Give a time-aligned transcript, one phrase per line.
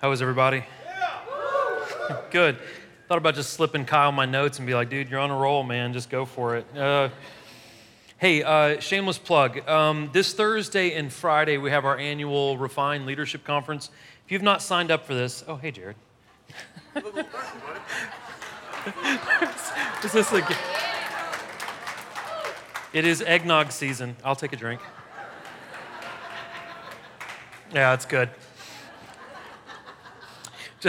[0.00, 0.62] How was everybody?
[2.30, 2.56] Good.
[3.08, 5.64] Thought about just slipping Kyle my notes and be like, dude, you're on a roll,
[5.64, 5.92] man.
[5.92, 6.76] Just go for it.
[6.76, 7.08] Uh,
[8.18, 9.68] hey, uh, shameless plug.
[9.68, 13.90] Um, this Thursday and Friday, we have our annual Refine Leadership Conference.
[14.24, 15.96] If you've not signed up for this, oh, hey, Jared.
[20.04, 20.46] is this a,
[22.92, 24.14] it is eggnog season.
[24.24, 24.80] I'll take a drink.
[27.74, 28.30] Yeah, that's good.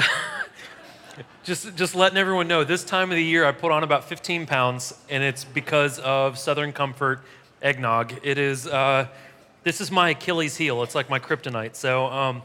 [1.44, 4.46] Just, just letting everyone know this time of the year I put on about 15
[4.46, 7.22] pounds, and it's because of Southern Comfort
[7.62, 8.14] eggnog.
[8.22, 9.08] It is, uh,
[9.64, 10.84] this is my Achilles heel.
[10.84, 11.76] It's like my kryptonite.
[11.76, 12.44] So um,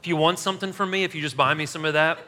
[0.00, 2.18] if you want something from me, if you just buy me some of that,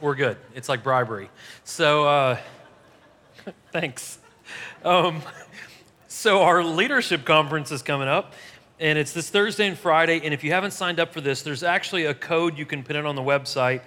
[0.00, 0.38] we're good.
[0.54, 1.30] It's like bribery.
[1.62, 2.38] So uh,
[3.72, 4.18] thanks.
[4.84, 5.22] Um,
[6.08, 8.34] so our leadership conference is coming up
[8.78, 10.20] and it's this Thursday and Friday.
[10.22, 12.96] And if you haven't signed up for this, there's actually a code you can put
[12.96, 13.80] in on the website,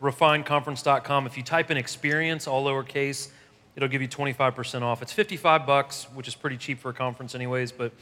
[0.00, 1.26] refineconference.com.
[1.26, 3.30] If you type in experience, all lowercase,
[3.74, 5.02] it'll give you 25% off.
[5.02, 7.72] It's 55 bucks, which is pretty cheap for a conference, anyways.
[7.72, 7.92] But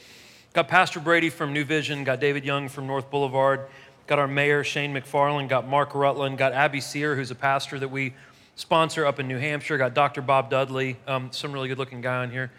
[0.53, 3.61] got Pastor Brady from New Vision, got David Young from North Boulevard,
[4.05, 7.89] got our mayor, Shane McFarland, got Mark Rutland, got Abby Sear, who's a pastor that
[7.89, 8.13] we
[8.55, 10.21] sponsor up in New Hampshire, got Dr.
[10.21, 12.51] Bob Dudley, um, some really good looking guy on here.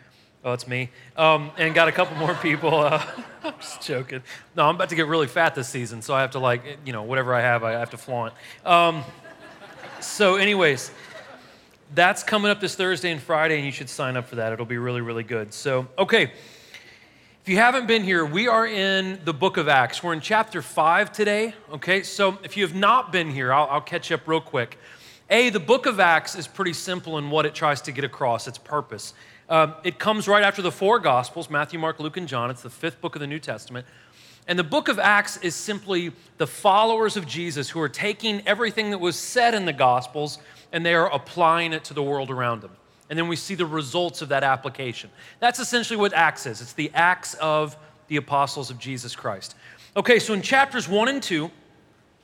[0.45, 0.89] Oh, it's me.
[1.17, 2.73] Um, and got a couple more people.
[2.73, 3.05] Uh,
[3.43, 4.23] I'm just joking.
[4.55, 6.93] No, I'm about to get really fat this season, so I have to, like, you
[6.93, 8.35] know, whatever I have, I have to flaunt.
[8.65, 9.03] Um,
[10.01, 10.93] so, anyways,
[11.93, 14.53] that's coming up this Thursday and Friday, and you should sign up for that.
[14.53, 15.53] It'll be really, really good.
[15.53, 16.33] So, okay.
[17.43, 20.03] If you haven't been here, we are in the book of Acts.
[20.05, 22.05] We're in chapter 5 today, okay?
[22.05, 24.79] So, if you have not been here, I'll, I'll catch up real quick.
[25.31, 28.47] A, the book of Acts is pretty simple in what it tries to get across,
[28.47, 29.15] its purpose.
[29.49, 32.51] Um, it comes right after the four Gospels Matthew, Mark, Luke, and John.
[32.51, 33.87] It's the fifth book of the New Testament.
[34.47, 38.91] And the book of Acts is simply the followers of Jesus who are taking everything
[38.91, 40.39] that was said in the Gospels
[40.73, 42.73] and they are applying it to the world around them.
[43.11, 45.11] And then we see the results of that application.
[45.41, 47.77] That's essentially what Acts is it's the Acts of
[48.09, 49.55] the apostles of Jesus Christ.
[49.97, 51.51] Okay, so in chapters one and two,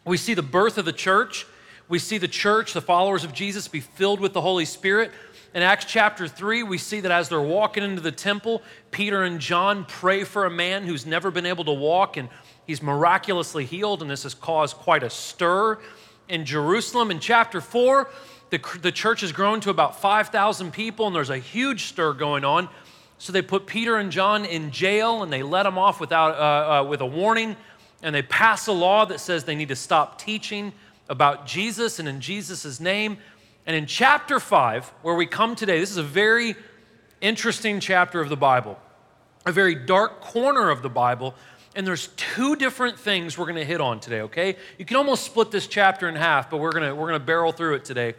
[0.05, 1.47] we see the birth of the church.
[1.89, 5.11] We see the church, the followers of Jesus, be filled with the Holy Spirit.
[5.55, 8.61] In Acts chapter 3, we see that as they're walking into the temple,
[8.91, 12.29] Peter and John pray for a man who's never been able to walk, and
[12.67, 15.79] he's miraculously healed, and this has caused quite a stir
[16.29, 17.13] in Jerusalem.
[17.13, 18.11] In chapter 4,
[18.51, 22.45] the, the church has grown to about 5,000 people, and there's a huge stir going
[22.45, 22.69] on.
[23.19, 26.81] So they put Peter and John in jail, and they let them off without, uh,
[26.81, 27.55] uh, with a warning,
[28.03, 30.73] and they pass a law that says they need to stop teaching
[31.09, 33.19] about Jesus and in Jesus' name.
[33.67, 36.55] And in chapter 5, where we come today, this is a very
[37.21, 38.79] interesting chapter of the Bible,
[39.47, 41.35] a very dark corner of the Bible.
[41.75, 44.57] And there's two different things we're going to hit on today, okay?
[44.79, 47.25] You can almost split this chapter in half, but we're going to, we're going to
[47.25, 48.15] barrel through it today.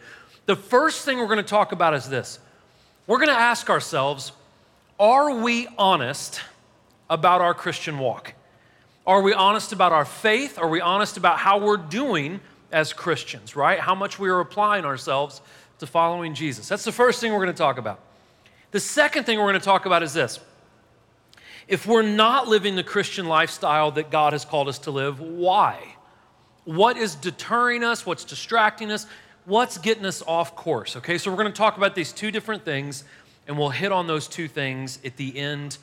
[0.45, 2.39] The first thing we're going to talk about is this
[3.07, 4.31] we're going to ask ourselves,
[4.99, 6.41] are we honest
[7.09, 8.33] about our Christian walk?
[9.05, 10.57] Are we honest about our faith?
[10.57, 12.39] Are we honest about how we're doing
[12.71, 13.79] as Christians, right?
[13.79, 15.41] How much we are applying ourselves
[15.79, 16.67] to following Jesus.
[16.67, 17.99] That's the first thing we're going to talk about.
[18.71, 20.39] The second thing we're going to talk about is this.
[21.67, 25.95] If we're not living the Christian lifestyle that God has called us to live, why?
[26.65, 28.05] What is deterring us?
[28.05, 29.07] What's distracting us?
[29.45, 30.95] What's getting us off course?
[30.95, 33.03] Okay, so we're going to talk about these two different things,
[33.47, 35.77] and we'll hit on those two things at the end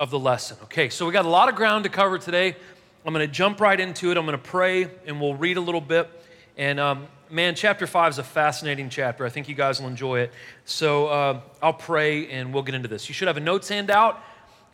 [0.00, 0.56] of the lesson.
[0.64, 2.56] Okay, so we got a lot of ground to cover today.
[3.04, 4.16] I'm going to jump right into it.
[4.16, 6.10] I'm going to pray, and we'll read a little bit.
[6.56, 9.24] And um, man, chapter five is a fascinating chapter.
[9.24, 10.32] I think you guys will enjoy it.
[10.64, 13.08] So uh, I'll pray and we'll get into this.
[13.08, 14.22] You should have a notes handout.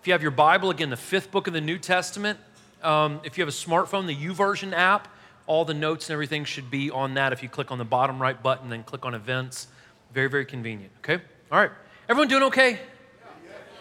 [0.01, 2.39] If you have your Bible, again, the fifth book of the New Testament.
[2.83, 5.09] Um, if you have a smartphone, the YouVersion app,
[5.47, 7.33] all the notes and everything should be on that.
[7.33, 9.69] If you click on the bottom right button, then click on events.
[10.13, 10.93] Very, very convenient.
[10.99, 11.23] Okay?
[11.53, 11.71] All right.
[12.09, 12.81] Everyone doing okay?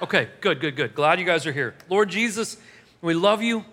[0.01, 0.95] Okay, good, good, good.
[0.95, 1.75] Glad you guys are here.
[1.89, 2.57] Lord Jesus,
[3.01, 3.63] we love you.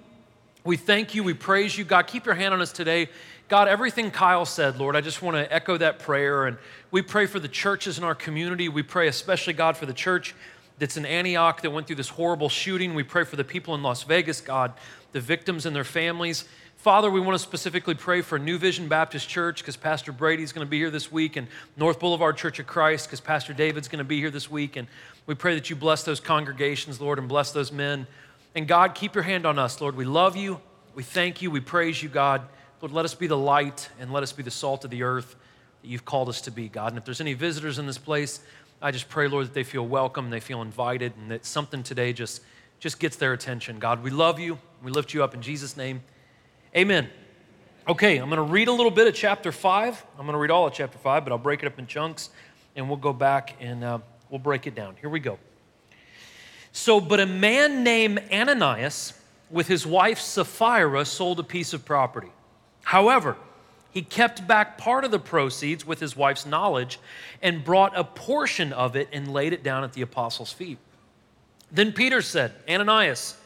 [0.65, 1.23] We thank you.
[1.25, 1.85] We praise you.
[1.85, 3.09] God, keep your hand on us today.
[3.49, 6.47] God, everything Kyle said, Lord, I just want to echo that prayer.
[6.47, 6.57] And
[6.91, 8.69] we pray for the churches in our community.
[8.69, 10.35] We pray especially, God, for the church
[10.79, 12.95] that's in Antioch that went through this horrible shooting.
[12.95, 14.73] We pray for the people in Las Vegas, God,
[15.13, 16.45] the victims and their families.
[16.77, 20.67] Father, we want to specifically pray for New Vision Baptist Church because Pastor Brady's going
[20.67, 21.47] to be here this week, and
[21.77, 24.77] North Boulevard Church of Christ because Pastor David's going to be here this week.
[24.77, 24.89] And
[25.27, 28.07] we pray that you bless those congregations, Lord, and bless those men.
[28.55, 29.97] And God, keep your hand on us, Lord.
[29.97, 30.61] We love you.
[30.95, 31.51] We thank you.
[31.51, 32.43] We praise you, God.
[32.81, 35.37] Lord, let us be the light and let us be the salt of the earth
[35.83, 36.93] that you've called us to be, God.
[36.93, 38.41] And if there's any visitors in this place,
[38.83, 42.13] I just pray, Lord, that they feel welcome, they feel invited, and that something today
[42.13, 42.43] just,
[42.79, 43.79] just gets their attention.
[43.79, 44.59] God, we love you.
[44.83, 46.03] We lift you up in Jesus' name.
[46.77, 47.09] Amen.
[47.87, 50.07] Okay, I'm going to read a little bit of chapter 5.
[50.19, 52.31] I'm going to read all of chapter 5, but I'll break it up in chunks
[52.77, 53.99] and we'll go back and uh,
[54.31, 54.97] we'll break it down.
[55.01, 55.39] Here we go.
[56.73, 59.15] So, but a man named Ananias
[59.51, 62.31] with his wife Sapphira sold a piece of property.
[62.85, 63.37] However,
[63.91, 67.01] he kept back part of the proceeds with his wife's knowledge
[67.43, 70.79] and brought a portion of it and laid it down at the apostles' feet.
[71.73, 73.37] Then Peter said, Ananias,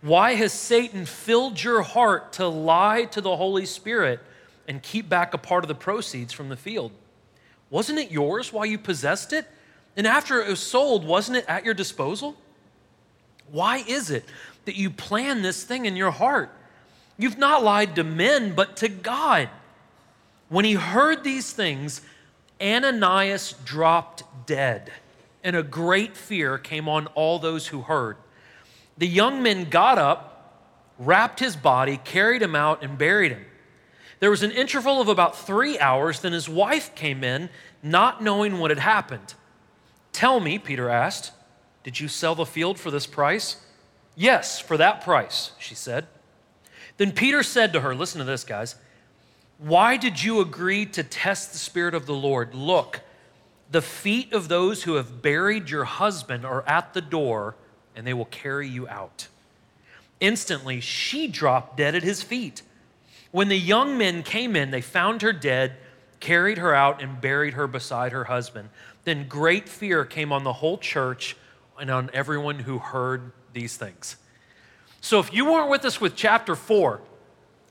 [0.00, 4.20] why has Satan filled your heart to lie to the Holy Spirit
[4.66, 6.92] and keep back a part of the proceeds from the field?
[7.70, 9.46] Wasn't it yours while you possessed it?
[9.96, 12.36] And after it was sold, wasn't it at your disposal?
[13.52, 14.24] Why is it
[14.64, 16.50] that you plan this thing in your heart?
[17.18, 19.50] You've not lied to men, but to God.
[20.48, 22.00] When he heard these things,
[22.60, 24.90] Ananias dropped dead,
[25.44, 28.16] and a great fear came on all those who heard.
[28.96, 30.62] The young men got up,
[30.98, 33.44] wrapped his body, carried him out, and buried him.
[34.20, 36.20] There was an interval of about three hours.
[36.20, 37.50] Then his wife came in,
[37.82, 39.34] not knowing what had happened.
[40.12, 41.32] Tell me, Peter asked,
[41.82, 43.56] did you sell the field for this price?
[44.14, 46.06] Yes, for that price, she said.
[46.96, 48.76] Then Peter said to her, Listen to this, guys.
[49.58, 52.54] Why did you agree to test the Spirit of the Lord?
[52.54, 53.00] Look,
[53.70, 57.54] the feet of those who have buried your husband are at the door
[57.94, 59.28] and they will carry you out.
[60.20, 62.62] Instantly, she dropped dead at his feet.
[63.30, 65.76] When the young men came in, they found her dead,
[66.20, 68.68] carried her out, and buried her beside her husband.
[69.04, 71.36] Then great fear came on the whole church
[71.78, 74.16] and on everyone who heard these things.
[75.00, 77.00] So, if you weren't with us with chapter four,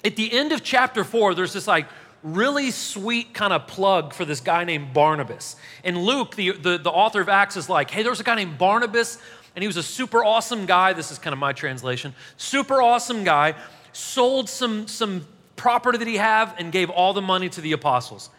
[0.03, 1.88] at the end of chapter four, there's this like
[2.24, 5.56] really sweet kind of plug for this guy named Barnabas.
[5.83, 8.57] And Luke, the, the, the author of Acts, is like, hey, there's a guy named
[8.57, 9.18] Barnabas
[9.56, 10.94] and he was a super awesome guy.
[10.94, 12.13] This is kind of my translation.
[12.38, 13.56] Super awesome guy,
[13.92, 15.25] sold some, some
[15.56, 18.30] property that he had and gave all the money to the apostles.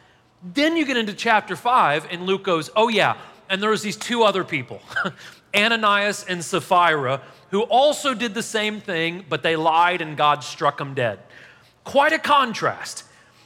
[0.42, 3.16] Then you get into chapter five, and Luke goes, Oh, yeah,
[3.48, 4.80] and there was these two other people,
[5.54, 7.20] Ananias and Sapphira,
[7.50, 11.18] who also did the same thing, but they lied and God struck them dead.
[11.84, 13.04] Quite a contrast.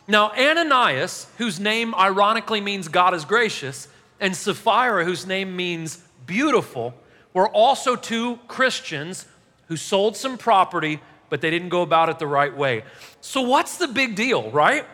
[0.08, 3.88] Now, Ananias, whose name ironically means God is gracious,
[4.20, 6.94] and Sapphira, whose name means beautiful,
[7.34, 9.26] were also two Christians
[9.68, 12.84] who sold some property, but they didn't go about it the right way.
[13.20, 14.86] So, what's the big deal, right?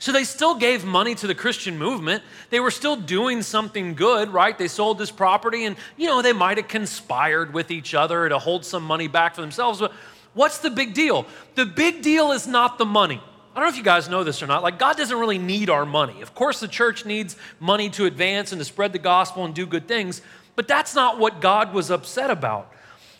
[0.00, 2.22] So they still gave money to the Christian movement.
[2.48, 4.56] They were still doing something good, right?
[4.56, 8.38] They sold this property and, you know, they might have conspired with each other to
[8.38, 9.78] hold some money back for themselves.
[9.78, 9.92] But
[10.32, 11.26] what's the big deal?
[11.54, 13.22] The big deal is not the money.
[13.52, 14.62] I don't know if you guys know this or not.
[14.62, 16.22] Like, God doesn't really need our money.
[16.22, 19.66] Of course, the church needs money to advance and to spread the gospel and do
[19.66, 20.22] good things.
[20.56, 22.72] But that's not what God was upset about.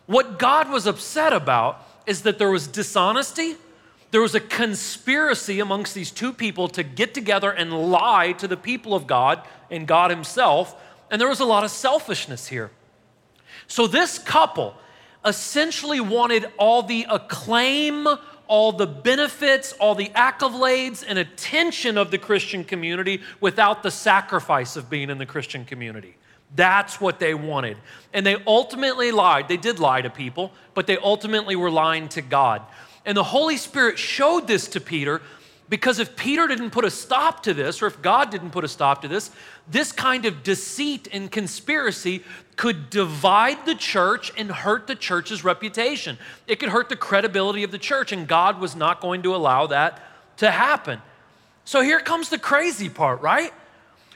[0.07, 3.57] What God was upset about is that there was dishonesty,
[4.11, 8.57] there was a conspiracy amongst these two people to get together and lie to the
[8.57, 10.75] people of God and God Himself,
[11.11, 12.71] and there was a lot of selfishness here.
[13.67, 14.75] So, this couple
[15.25, 18.09] essentially wanted all the acclaim,
[18.47, 24.77] all the benefits, all the accolades, and attention of the Christian community without the sacrifice
[24.77, 26.17] of being in the Christian community.
[26.57, 27.77] That's what they wanted.
[28.13, 29.47] And they ultimately lied.
[29.47, 32.63] They did lie to people, but they ultimately were lying to God.
[33.05, 35.23] And the Holy Spirit showed this to Peter
[35.71, 38.69] because if Peter didn't put a stop to this, or if God didn't put a
[38.69, 39.31] stop to this,
[39.69, 42.25] this kind of deceit and conspiracy
[42.57, 46.19] could divide the church and hurt the church's reputation.
[46.49, 49.69] It could hurt the credibility of the church, and God was not going to allow
[49.69, 50.03] that
[50.39, 51.01] to happen.
[51.65, 53.53] So here comes the crazy part, right?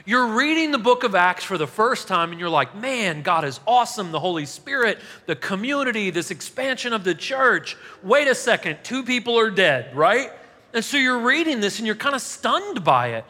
[0.07, 3.45] You're reading the book of Acts for the first time and you're like, man, God
[3.45, 4.13] is awesome.
[4.13, 7.75] The Holy Spirit, the community, this expansion of the church.
[8.03, 10.31] Wait a second, two people are dead, right?
[10.75, 13.25] And so you're reading this and you're kind of stunned by it.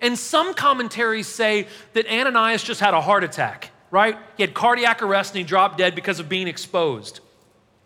[0.00, 4.18] And some commentaries say that Ananias just had a heart attack, right?
[4.36, 7.20] He had cardiac arrest and he dropped dead because of being exposed.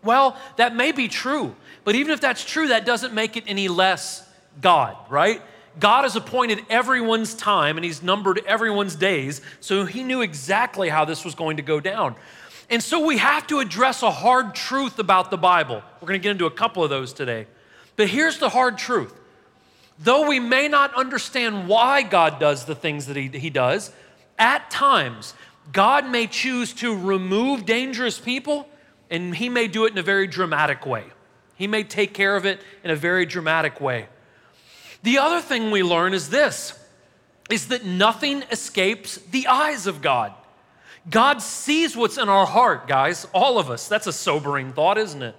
[0.03, 3.67] Well, that may be true, but even if that's true, that doesn't make it any
[3.67, 4.27] less
[4.59, 5.39] God, right?
[5.79, 11.05] God has appointed everyone's time and He's numbered everyone's days, so He knew exactly how
[11.05, 12.15] this was going to go down.
[12.69, 15.81] And so we have to address a hard truth about the Bible.
[16.01, 17.47] We're going to get into a couple of those today.
[17.95, 19.13] But here's the hard truth
[19.99, 23.91] though we may not understand why God does the things that He, he does,
[24.37, 25.33] at times,
[25.71, 28.67] God may choose to remove dangerous people,
[29.09, 31.05] and He may do it in a very dramatic way.
[31.55, 34.07] He may take care of it in a very dramatic way.
[35.03, 36.77] The other thing we learn is this
[37.49, 40.33] is that nothing escapes the eyes of God.
[41.09, 43.87] God sees what's in our heart, guys, all of us.
[43.87, 45.35] That's a sobering thought, isn't it?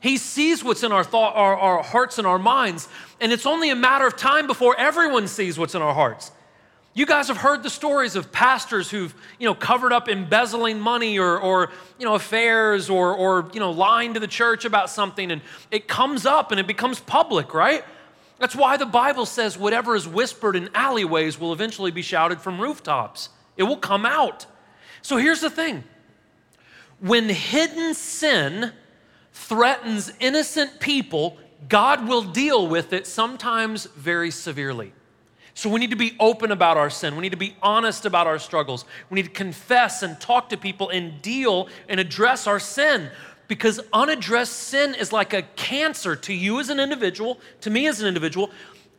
[0.00, 2.88] He sees what's in our, thought, our, our hearts and our minds,
[3.20, 6.30] and it's only a matter of time before everyone sees what's in our hearts.
[6.96, 11.18] You guys have heard the stories of pastors who've, you know, covered up embezzling money
[11.18, 15.30] or, or you know, affairs or, or, you know, lying to the church about something,
[15.30, 17.84] and it comes up and it becomes public, right?
[18.44, 22.60] That's why the Bible says whatever is whispered in alleyways will eventually be shouted from
[22.60, 23.30] rooftops.
[23.56, 24.44] It will come out.
[25.00, 25.82] So here's the thing
[27.00, 28.72] when hidden sin
[29.32, 31.38] threatens innocent people,
[31.70, 34.92] God will deal with it sometimes very severely.
[35.54, 37.16] So we need to be open about our sin.
[37.16, 38.84] We need to be honest about our struggles.
[39.08, 43.10] We need to confess and talk to people and deal and address our sin
[43.48, 48.00] because unaddressed sin is like a cancer to you as an individual, to me as
[48.00, 48.50] an individual,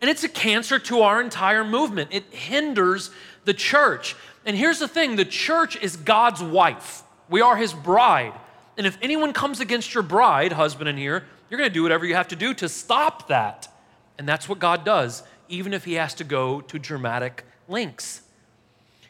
[0.01, 2.09] and it's a cancer to our entire movement.
[2.11, 3.11] It hinders
[3.45, 4.15] the church.
[4.45, 8.33] And here's the thing the church is God's wife, we are his bride.
[8.77, 12.05] And if anyone comes against your bride, husband in here, you're going to do whatever
[12.05, 13.69] you have to do to stop that.
[14.17, 18.21] And that's what God does, even if he has to go to dramatic lengths.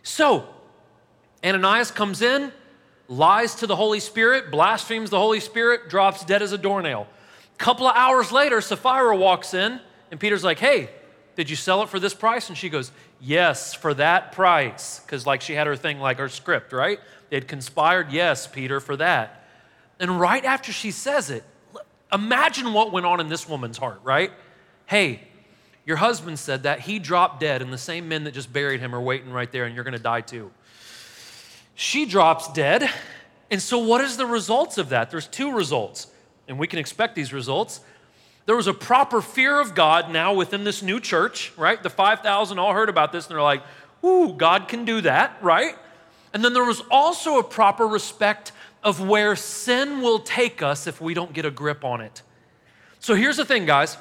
[0.03, 0.47] So,
[1.43, 2.51] Ananias comes in,
[3.07, 7.07] lies to the Holy Spirit, blasphemes the Holy Spirit, drops dead as a doornail.
[7.53, 9.79] A couple of hours later, Sapphira walks in,
[10.11, 10.89] and Peter's like, Hey,
[11.35, 12.49] did you sell it for this price?
[12.49, 14.99] And she goes, Yes, for that price.
[14.99, 16.99] Because, like, she had her thing, like her script, right?
[17.29, 19.43] They'd conspired, yes, Peter, for that.
[19.99, 21.43] And right after she says it,
[22.11, 24.31] imagine what went on in this woman's heart, right?
[24.85, 25.21] Hey,
[25.85, 26.81] your husband said that.
[26.81, 29.65] He dropped dead, and the same men that just buried him are waiting right there,
[29.65, 30.51] and you're going to die too.
[31.75, 32.89] She drops dead.
[33.51, 35.11] And so, what is the results of that?
[35.11, 36.07] There's two results,
[36.47, 37.81] and we can expect these results.
[38.45, 41.81] There was a proper fear of God now within this new church, right?
[41.81, 43.63] The 5,000 all heard about this, and they're like,
[44.03, 45.75] ooh, God can do that, right?
[46.33, 48.51] And then there was also a proper respect
[48.83, 52.21] of where sin will take us if we don't get a grip on it.
[52.99, 53.97] So here's the thing, guys.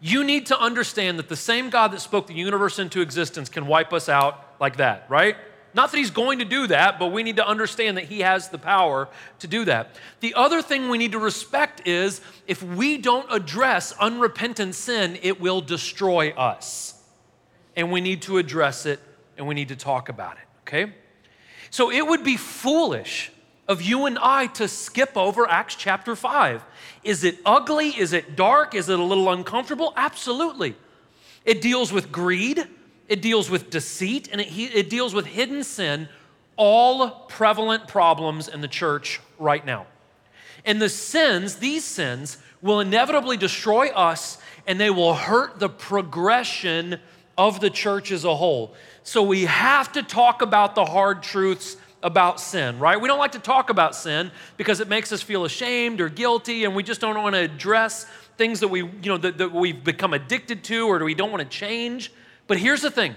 [0.00, 3.66] You need to understand that the same God that spoke the universe into existence can
[3.66, 5.36] wipe us out like that, right?
[5.74, 8.48] Not that he's going to do that, but we need to understand that he has
[8.50, 9.96] the power to do that.
[10.20, 15.40] The other thing we need to respect is if we don't address unrepentant sin, it
[15.40, 16.94] will destroy us.
[17.74, 19.00] And we need to address it
[19.38, 20.92] and we need to talk about it, okay?
[21.70, 23.32] So it would be foolish
[23.66, 26.62] of you and I to skip over Acts chapter 5.
[27.02, 27.88] Is it ugly?
[27.88, 28.74] Is it dark?
[28.74, 29.94] Is it a little uncomfortable?
[29.96, 30.76] Absolutely.
[31.46, 32.68] It deals with greed,
[33.12, 36.08] it deals with deceit, and it, it deals with hidden sin,
[36.56, 39.84] all prevalent problems in the church right now.
[40.64, 46.98] And the sins, these sins, will inevitably destroy us and they will hurt the progression
[47.36, 48.72] of the church as a whole.
[49.02, 52.98] So we have to talk about the hard truths about sin, right?
[52.98, 56.64] We don't like to talk about sin because it makes us feel ashamed or guilty,
[56.64, 58.06] and we just don't want to address
[58.38, 61.42] things that we, you know, that, that we've become addicted to or we don't want
[61.42, 62.10] to change.
[62.52, 63.14] But here's the thing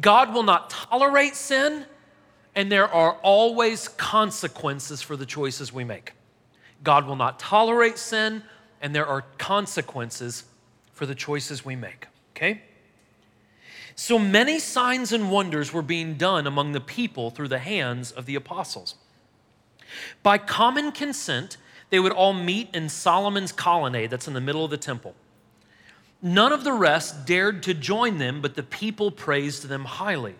[0.00, 1.86] God will not tolerate sin,
[2.56, 6.12] and there are always consequences for the choices we make.
[6.82, 8.42] God will not tolerate sin,
[8.82, 10.42] and there are consequences
[10.90, 12.62] for the choices we make, okay?
[13.94, 18.26] So many signs and wonders were being done among the people through the hands of
[18.26, 18.96] the apostles.
[20.24, 21.58] By common consent,
[21.90, 25.14] they would all meet in Solomon's colonnade that's in the middle of the temple.
[26.22, 30.34] None of the rest dared to join them, but the people praised them highly.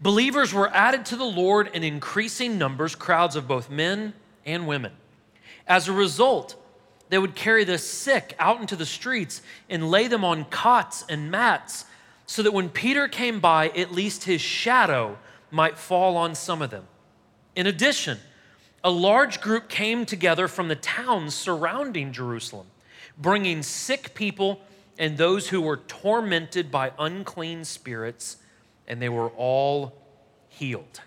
[0.00, 4.12] Believers were added to the Lord in increasing numbers, crowds of both men
[4.44, 4.92] and women.
[5.66, 6.56] As a result,
[7.08, 11.30] they would carry the sick out into the streets and lay them on cots and
[11.30, 11.86] mats
[12.26, 15.18] so that when Peter came by, at least his shadow
[15.50, 16.84] might fall on some of them.
[17.54, 18.18] In addition,
[18.82, 22.66] a large group came together from the towns surrounding Jerusalem,
[23.16, 24.60] bringing sick people
[24.98, 28.36] and those who were tormented by unclean spirits,
[28.86, 29.94] and they were all
[30.48, 31.00] healed.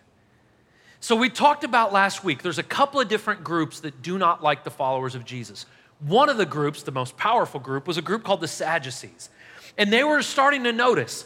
[0.99, 4.43] So, we talked about last week, there's a couple of different groups that do not
[4.43, 5.65] like the followers of Jesus.
[5.99, 9.29] One of the groups, the most powerful group, was a group called the Sadducees.
[9.77, 11.25] And they were starting to notice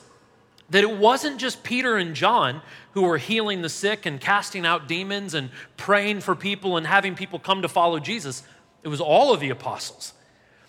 [0.69, 2.61] that it wasn't just Peter and John
[2.93, 7.15] who were healing the sick and casting out demons and praying for people and having
[7.15, 8.43] people come to follow Jesus.
[8.83, 10.13] It was all of the apostles.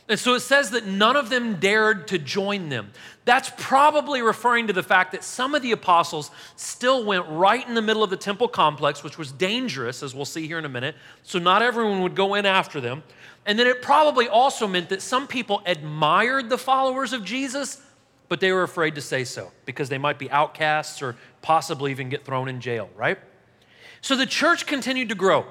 [0.09, 2.91] And so it says that none of them dared to join them.
[3.25, 7.75] That's probably referring to the fact that some of the apostles still went right in
[7.75, 10.69] the middle of the temple complex, which was dangerous, as we'll see here in a
[10.69, 10.97] minute.
[11.23, 13.05] So not everyone would go in after them.
[13.47, 17.81] And then it probably also meant that some people admired the followers of Jesus,
[18.29, 22.09] but they were afraid to say so because they might be outcasts or possibly even
[22.09, 23.19] get thrown in jail, right?
[24.01, 25.47] So the church continued to grow.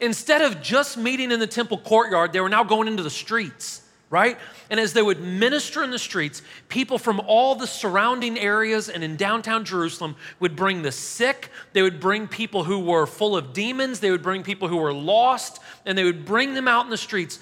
[0.00, 3.82] Instead of just meeting in the temple courtyard, they were now going into the streets
[4.08, 4.38] right?
[4.70, 9.02] And as they would minister in the streets, people from all the surrounding areas and
[9.02, 13.52] in downtown Jerusalem would bring the sick, they would bring people who were full of
[13.52, 16.90] demons, they would bring people who were lost, and they would bring them out in
[16.90, 17.40] the streets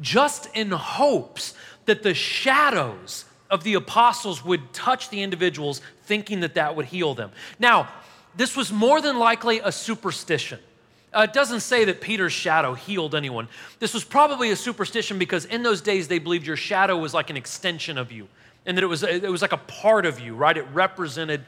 [0.00, 1.54] just in hopes
[1.86, 7.14] that the shadows of the apostles would touch the individuals, thinking that that would heal
[7.14, 7.30] them.
[7.58, 7.88] Now,
[8.36, 10.58] this was more than likely a superstition.
[11.14, 13.48] Uh, it doesn't say that Peter's shadow healed anyone.
[13.78, 17.30] This was probably a superstition because in those days they believed your shadow was like
[17.30, 18.28] an extension of you
[18.66, 20.56] and that it was, it was like a part of you, right?
[20.56, 21.44] It represented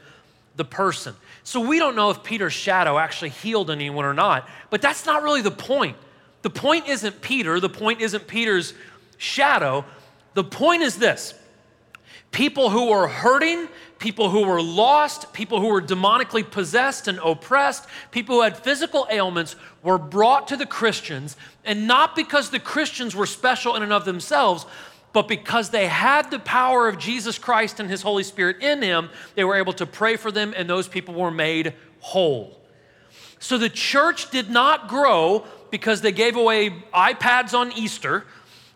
[0.55, 1.15] the person.
[1.43, 5.23] So we don't know if Peter's shadow actually healed anyone or not, but that's not
[5.23, 5.97] really the point.
[6.41, 8.73] The point isn't Peter, the point isn't Peter's
[9.17, 9.85] shadow.
[10.33, 11.33] The point is this
[12.31, 13.67] people who are hurting,
[13.99, 19.07] people who were lost, people who were demonically possessed and oppressed, people who had physical
[19.09, 23.93] ailments were brought to the Christians, and not because the Christians were special in and
[23.93, 24.65] of themselves,
[25.13, 29.09] but because they had the power of Jesus Christ and His Holy Spirit in Him,
[29.35, 32.59] they were able to pray for them, and those people were made whole.
[33.39, 38.25] So the church did not grow because they gave away iPads on Easter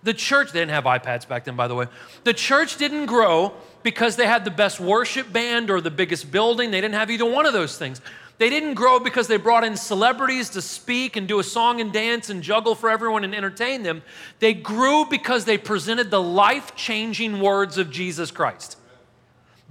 [0.03, 1.87] the church, they didn't have iPads back then, by the way.
[2.23, 6.71] The church didn't grow because they had the best worship band or the biggest building.
[6.71, 8.01] They didn't have either one of those things.
[8.37, 11.93] They didn't grow because they brought in celebrities to speak and do a song and
[11.93, 14.01] dance and juggle for everyone and entertain them.
[14.39, 18.77] They grew because they presented the life changing words of Jesus Christ.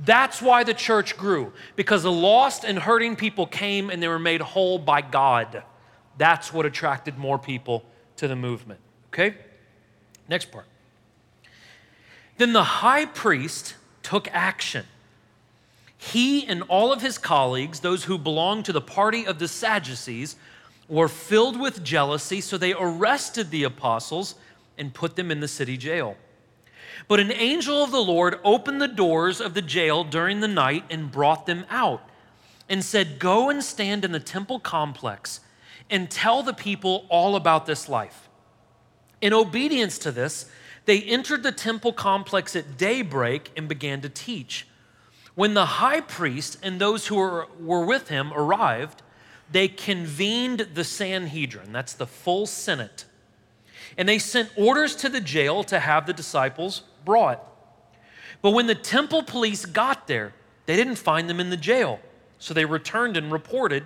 [0.05, 4.21] That's why the church grew, because the lost and hurting people came and they were
[4.21, 5.65] made whole by God.
[6.17, 7.85] That's what attracted more people
[8.17, 8.81] to the movement.
[9.09, 9.35] Okay?
[10.29, 10.67] Next part.
[12.39, 14.87] Then the high priest took action.
[15.97, 20.37] He and all of his colleagues, those who belonged to the party of the Sadducees,
[20.89, 24.35] were filled with jealousy, so they arrested the apostles
[24.79, 26.17] and put them in the city jail.
[27.07, 30.85] But an angel of the Lord opened the doors of the jail during the night
[30.91, 32.03] and brought them out
[32.69, 35.41] and said, Go and stand in the temple complex
[35.91, 38.29] and tell the people all about this life.
[39.21, 40.47] In obedience to this,
[40.91, 44.67] they entered the temple complex at daybreak and began to teach.
[45.37, 49.01] When the high priest and those who were, were with him arrived,
[49.53, 53.05] they convened the Sanhedrin, that's the full Senate,
[53.97, 57.41] and they sent orders to the jail to have the disciples brought.
[58.43, 60.35] But when the temple police got there,
[60.67, 62.01] they didn't find them in the jail.
[62.41, 63.85] So they returned and reported,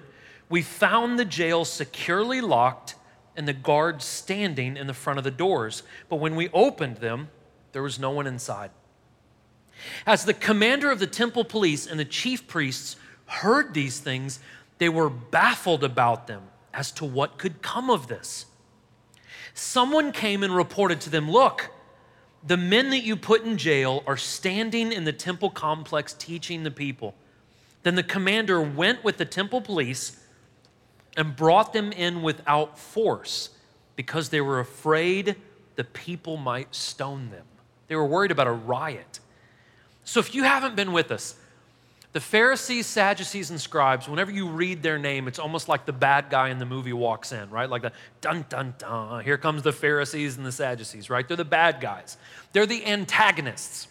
[0.49, 2.95] We found the jail securely locked
[3.37, 5.83] and the guards standing in the front of the doors.
[6.09, 7.29] But when we opened them,
[7.73, 8.71] there was no one inside.
[10.07, 14.39] As the commander of the temple police and the chief priests heard these things,
[14.79, 16.43] they were baffled about them
[16.73, 18.47] as to what could come of this.
[19.55, 21.71] Someone came and reported to them Look,
[22.47, 26.71] the men that you put in jail are standing in the temple complex teaching the
[26.71, 27.15] people.
[27.83, 30.21] Then the commander went with the temple police
[31.17, 33.51] and brought them in without force
[33.97, 35.37] because they were afraid
[35.77, 37.45] the people might stone them.
[37.89, 39.21] They were worried about a riot.
[40.05, 41.37] So if you haven't been with us,
[42.13, 46.31] the Pharisees, Sadducees, and scribes, whenever you read their name, it's almost like the bad
[46.31, 47.69] guy in the movie walks in, right?
[47.69, 51.27] Like the dun dun dun, here comes the Pharisees and the Sadducees, right?
[51.27, 52.17] They're the bad guys.
[52.53, 53.89] They're the antagonists.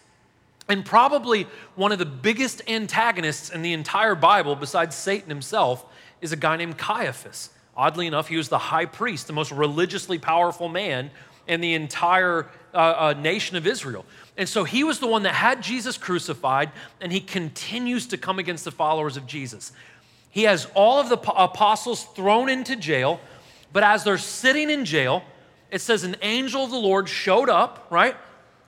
[0.70, 5.84] And probably one of the biggest antagonists in the entire Bible, besides Satan himself,
[6.24, 7.50] is a guy named Caiaphas.
[7.76, 11.10] Oddly enough, he was the high priest, the most religiously powerful man
[11.46, 14.06] in the entire uh, uh, nation of Israel.
[14.38, 18.38] And so he was the one that had Jesus crucified, and he continues to come
[18.38, 19.72] against the followers of Jesus.
[20.30, 23.20] He has all of the apostles thrown into jail,
[23.74, 25.22] but as they're sitting in jail,
[25.70, 28.16] it says an angel of the Lord showed up, right?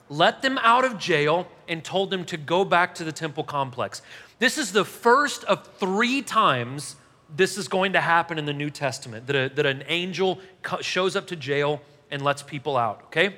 [0.09, 4.03] Let them out of jail and told them to go back to the temple complex.
[4.37, 6.97] This is the first of three times
[7.35, 10.39] this is going to happen in the New Testament that, a, that an angel
[10.81, 13.35] shows up to jail and lets people out, okay?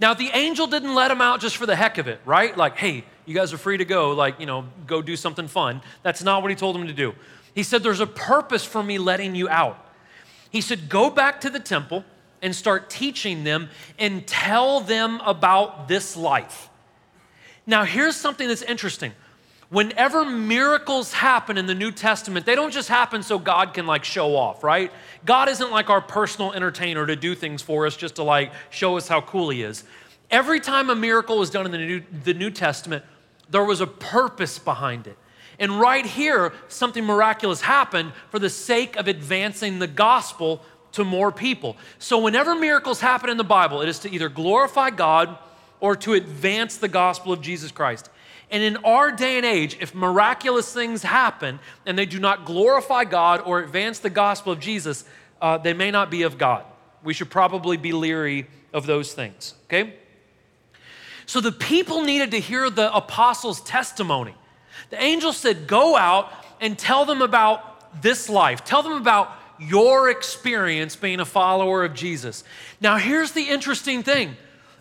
[0.00, 2.56] Now, the angel didn't let him out just for the heck of it, right?
[2.56, 5.80] Like, hey, you guys are free to go, like, you know, go do something fun.
[6.02, 7.14] That's not what he told him to do.
[7.54, 9.78] He said, There's a purpose for me letting you out.
[10.50, 12.04] He said, Go back to the temple
[12.40, 16.68] and start teaching them and tell them about this life.
[17.66, 19.12] Now, here's something that's interesting
[19.72, 24.04] whenever miracles happen in the New Testament, they don't just happen so God can like
[24.04, 24.92] show off, right?
[25.24, 28.98] God isn't like our personal entertainer to do things for us just to like show
[28.98, 29.84] us how cool he is.
[30.30, 33.02] Every time a miracle was done in the New, the New Testament,
[33.48, 35.16] there was a purpose behind it.
[35.58, 41.32] And right here, something miraculous happened for the sake of advancing the gospel to more
[41.32, 41.78] people.
[41.98, 45.38] So, whenever miracles happen in the Bible, it is to either glorify God
[45.80, 48.08] or to advance the gospel of Jesus Christ.
[48.52, 53.04] And in our day and age, if miraculous things happen and they do not glorify
[53.04, 55.06] God or advance the gospel of Jesus,
[55.40, 56.64] uh, they may not be of God.
[57.02, 59.94] We should probably be leery of those things, okay?
[61.24, 64.34] So the people needed to hear the apostles' testimony.
[64.90, 70.10] The angel said, Go out and tell them about this life, tell them about your
[70.10, 72.44] experience being a follower of Jesus.
[72.80, 74.36] Now, here's the interesting thing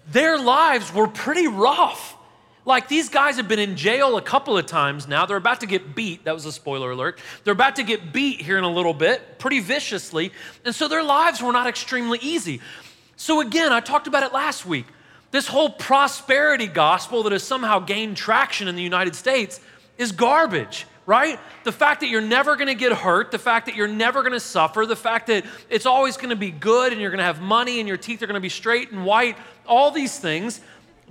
[0.07, 2.17] their lives were pretty rough.
[2.63, 5.25] Like these guys have been in jail a couple of times now.
[5.25, 6.25] They're about to get beat.
[6.25, 7.19] That was a spoiler alert.
[7.43, 10.31] They're about to get beat here in a little bit, pretty viciously.
[10.63, 12.61] And so their lives were not extremely easy.
[13.15, 14.85] So, again, I talked about it last week.
[15.31, 19.59] This whole prosperity gospel that has somehow gained traction in the United States
[19.97, 21.39] is garbage right?
[21.63, 24.85] The fact that you're never gonna get hurt, the fact that you're never gonna suffer,
[24.85, 27.97] the fact that it's always gonna be good and you're gonna have money and your
[27.97, 30.61] teeth are gonna be straight and white, all these things,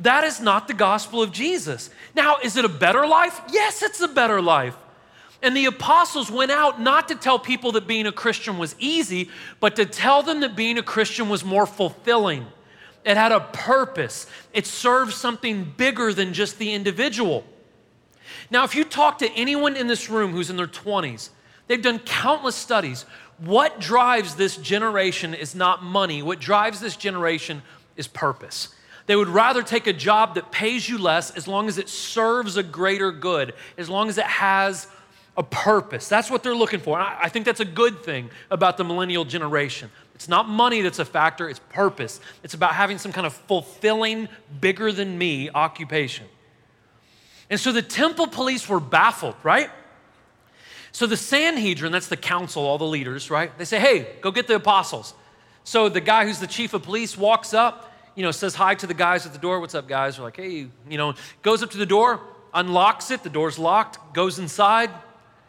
[0.01, 1.91] that is not the gospel of Jesus.
[2.15, 3.41] Now, is it a better life?
[3.51, 4.77] Yes, it's a better life.
[5.43, 9.31] And the apostles went out not to tell people that being a Christian was easy,
[9.59, 12.47] but to tell them that being a Christian was more fulfilling.
[13.05, 17.45] It had a purpose, it served something bigger than just the individual.
[18.51, 21.31] Now, if you talk to anyone in this room who's in their 20s,
[21.67, 23.07] they've done countless studies.
[23.39, 26.23] What drives this generation is not money.
[26.23, 27.63] What drives this generation
[27.97, 28.75] is purpose.
[29.11, 32.57] They would rather take a job that pays you less as long as it serves
[32.57, 34.87] a greater good, as long as it has
[35.37, 36.09] a purpose.
[36.09, 36.97] That's what they're looking for.
[36.97, 39.91] And I, think that's a good thing about the millennial generation.
[40.15, 42.21] It's not money that's a factor, it's purpose.
[42.45, 44.29] It's about having some kind of fulfilling,
[44.61, 46.27] bigger than me occupation.
[47.51, 49.71] And so the temple police were baffled, right?
[50.93, 53.51] So the Sanhedrin, that's the council, all the leaders, right?
[53.59, 55.15] They say, hey, go get the apostles.
[55.65, 57.89] So the guy who's the chief of police walks up,
[58.21, 59.61] you know, says hi to the guys at the door.
[59.61, 60.17] What's up, guys?
[60.17, 62.21] They're like, hey, you know, goes up to the door,
[62.53, 64.91] unlocks it, the door's locked, goes inside,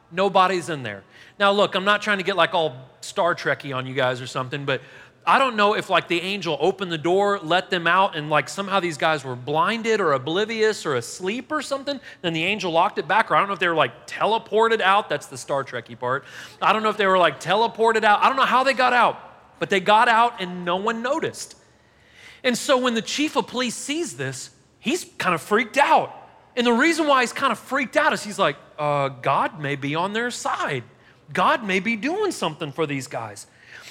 [0.09, 1.03] nobody's in there.
[1.37, 4.25] Now, look, I'm not trying to get like all Star Trekky on you guys or
[4.25, 4.79] something, but
[5.27, 8.47] I don't know if like the angel opened the door, let them out, and like
[8.47, 11.99] somehow these guys were blinded or oblivious or asleep or something.
[12.21, 14.79] Then the angel locked it back, or I don't know if they were like teleported
[14.79, 15.09] out.
[15.09, 16.23] That's the Star Trekky part.
[16.61, 18.23] I don't know if they were like teleported out.
[18.23, 19.19] I don't know how they got out,
[19.59, 21.57] but they got out and no one noticed.
[22.43, 24.49] And so when the chief of police sees this,
[24.79, 26.15] he's kind of freaked out.
[26.55, 29.75] And the reason why he's kind of freaked out is he's like, uh, God may
[29.75, 30.83] be on their side.
[31.31, 33.47] God may be doing something for these guys.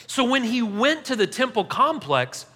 [0.07, 2.47] So when he went to the temple complex,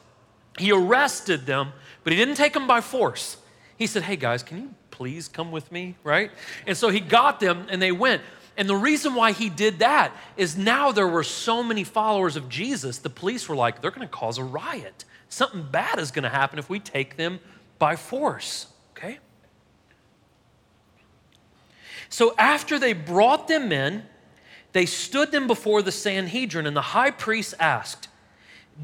[0.59, 3.37] he arrested them, but he didn't take them by force.
[3.77, 5.97] He said, Hey guys, can you please come with me?
[6.05, 6.31] Right?
[6.67, 8.23] And so he got them and they went.
[8.57, 12.49] And the reason why he did that is now there were so many followers of
[12.49, 15.05] Jesus, the police were like, they're going to cause a riot.
[15.29, 17.41] Something bad is going to happen if we take them
[17.79, 18.69] by force.
[18.97, 19.19] Okay?
[22.09, 24.05] So after they brought them in,
[24.73, 28.09] they stood them before the Sanhedrin, and the high priest asked,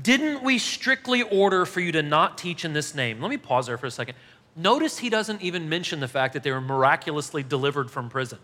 [0.00, 3.20] Didn't we strictly order for you to not teach in this name?
[3.20, 4.16] Let me pause there for a second.
[4.56, 8.38] Notice he doesn't even mention the fact that they were miraculously delivered from prison.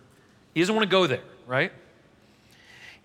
[0.56, 1.70] He doesn't want to go there, right?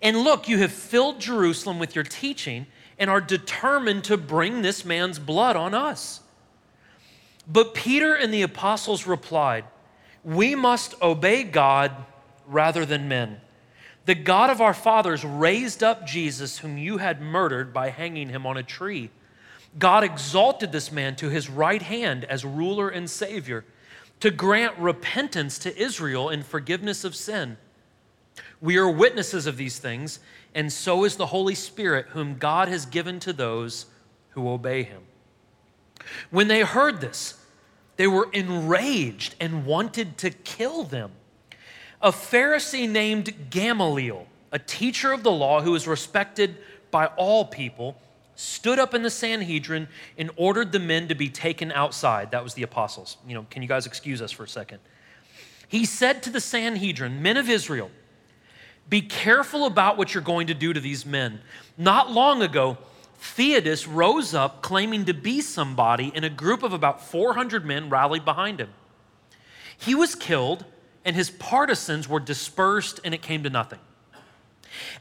[0.00, 2.64] And look, you have filled Jerusalem with your teaching
[2.98, 6.20] and are determined to bring this man's blood on us.
[7.46, 9.66] But Peter and the apostles replied,
[10.24, 11.92] We must obey God
[12.46, 13.38] rather than men.
[14.06, 18.46] The God of our fathers raised up Jesus, whom you had murdered by hanging him
[18.46, 19.10] on a tree.
[19.78, 23.66] God exalted this man to his right hand as ruler and savior
[24.22, 27.56] to grant repentance to Israel and forgiveness of sin.
[28.60, 30.20] We are witnesses of these things,
[30.54, 33.86] and so is the Holy Spirit, whom God has given to those
[34.30, 35.02] who obey him.
[36.30, 37.34] When they heard this,
[37.96, 41.10] they were enraged and wanted to kill them
[42.00, 46.58] a Pharisee named Gamaliel, a teacher of the law who was respected
[46.92, 48.00] by all people,
[48.34, 52.30] stood up in the Sanhedrin and ordered the men to be taken outside.
[52.30, 53.16] That was the apostles.
[53.26, 54.78] You know, can you guys excuse us for a second?
[55.68, 57.90] He said to the Sanhedrin, Men of Israel,
[58.88, 61.40] be careful about what you're going to do to these men.
[61.78, 62.78] Not long ago,
[63.18, 68.24] Theudas rose up claiming to be somebody, and a group of about 400 men rallied
[68.24, 68.70] behind him.
[69.78, 70.64] He was killed
[71.04, 73.80] and his partisans were dispersed, and it came to nothing.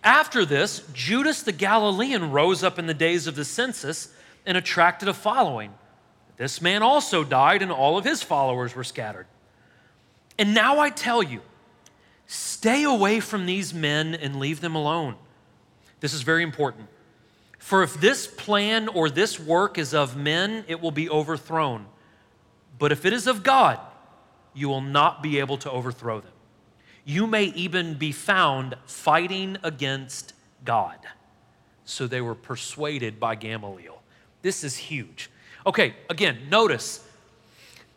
[0.03, 4.13] After this, Judas the Galilean rose up in the days of the census
[4.45, 5.73] and attracted a following.
[6.37, 9.27] This man also died, and all of his followers were scattered.
[10.39, 11.41] And now I tell you,
[12.25, 15.15] stay away from these men and leave them alone.
[15.99, 16.87] This is very important.
[17.59, 21.85] For if this plan or this work is of men, it will be overthrown.
[22.79, 23.79] But if it is of God,
[24.55, 26.31] you will not be able to overthrow them.
[27.03, 30.33] You may even be found fighting against
[30.63, 30.97] God.
[31.85, 34.01] So they were persuaded by Gamaliel.
[34.41, 35.29] This is huge.
[35.65, 37.05] Okay, again, notice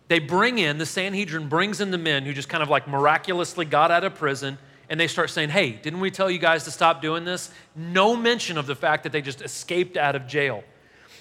[0.09, 3.65] they bring in, the Sanhedrin brings in the men who just kind of like miraculously
[3.65, 6.71] got out of prison and they start saying, Hey, didn't we tell you guys to
[6.71, 7.51] stop doing this?
[7.75, 10.63] No mention of the fact that they just escaped out of jail.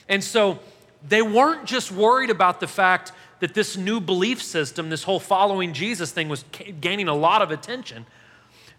[0.09, 0.59] And so
[1.07, 3.13] they weren't just worried about the fact
[3.43, 6.45] that this new belief system, this whole following Jesus thing, was
[6.79, 8.05] gaining a lot of attention.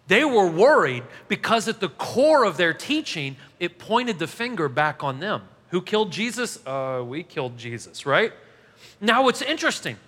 [0.06, 5.04] They were worried because at the core of their teaching, it pointed the finger back
[5.04, 5.42] on them.
[5.68, 6.66] Who killed Jesus?
[6.66, 8.32] Uh, we killed Jesus, right?
[9.02, 9.98] Now, what's interesting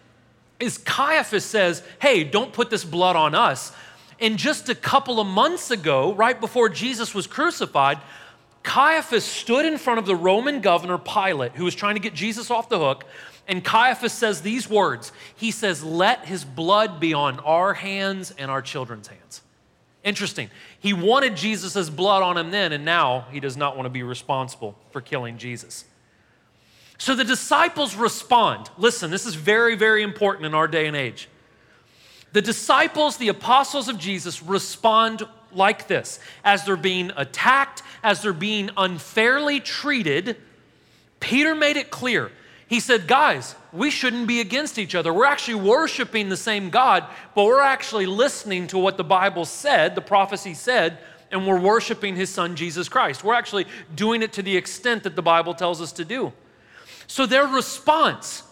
[0.59, 3.73] is Caiaphas says, Hey, don't put this blood on us.
[4.19, 7.99] And just a couple of months ago, right before Jesus was crucified,
[8.63, 12.51] Caiaphas stood in front of the Roman governor Pilate, who was trying to get Jesus
[12.51, 13.05] off the hook.
[13.49, 18.51] And Caiaphas says these words He says, Let his blood be on our hands and
[18.51, 19.43] our children's hands.
[20.05, 20.51] Interesting.
[20.79, 24.05] He wanted Jesus' blood on him then, and now he does not want to be
[24.05, 25.85] responsible for killing Jesus.
[26.99, 28.71] So the disciples respond.
[28.79, 31.29] Listen, this is very, very important in our day and age.
[32.33, 38.33] The disciples, the apostles of Jesus, respond like this as they're being attacked, as they're
[38.33, 40.37] being unfairly treated.
[41.19, 42.31] Peter made it clear.
[42.69, 45.13] He said, Guys, we shouldn't be against each other.
[45.13, 49.95] We're actually worshiping the same God, but we're actually listening to what the Bible said,
[49.95, 50.99] the prophecy said,
[51.31, 53.25] and we're worshiping his son, Jesus Christ.
[53.25, 56.33] We're actually doing it to the extent that the Bible tells us to do.
[57.07, 58.43] So their response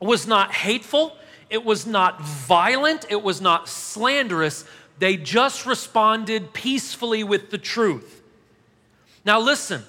[0.00, 1.16] was not hateful,
[1.50, 4.64] it was not violent, it was not slanderous.
[4.98, 8.22] They just responded peacefully with the truth.
[9.24, 9.82] Now, listen,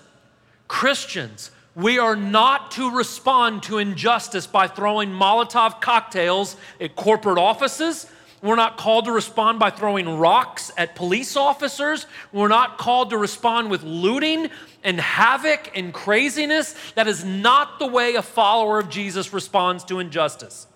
[0.68, 8.08] Christians, we are not to respond to injustice by throwing Molotov cocktails at corporate offices
[8.46, 12.06] we're not called to respond by throwing rocks at police officers.
[12.32, 14.52] We're not called to respond with looting
[14.84, 16.76] and havoc and craziness.
[16.94, 20.68] That is not the way a follower of Jesus responds to injustice.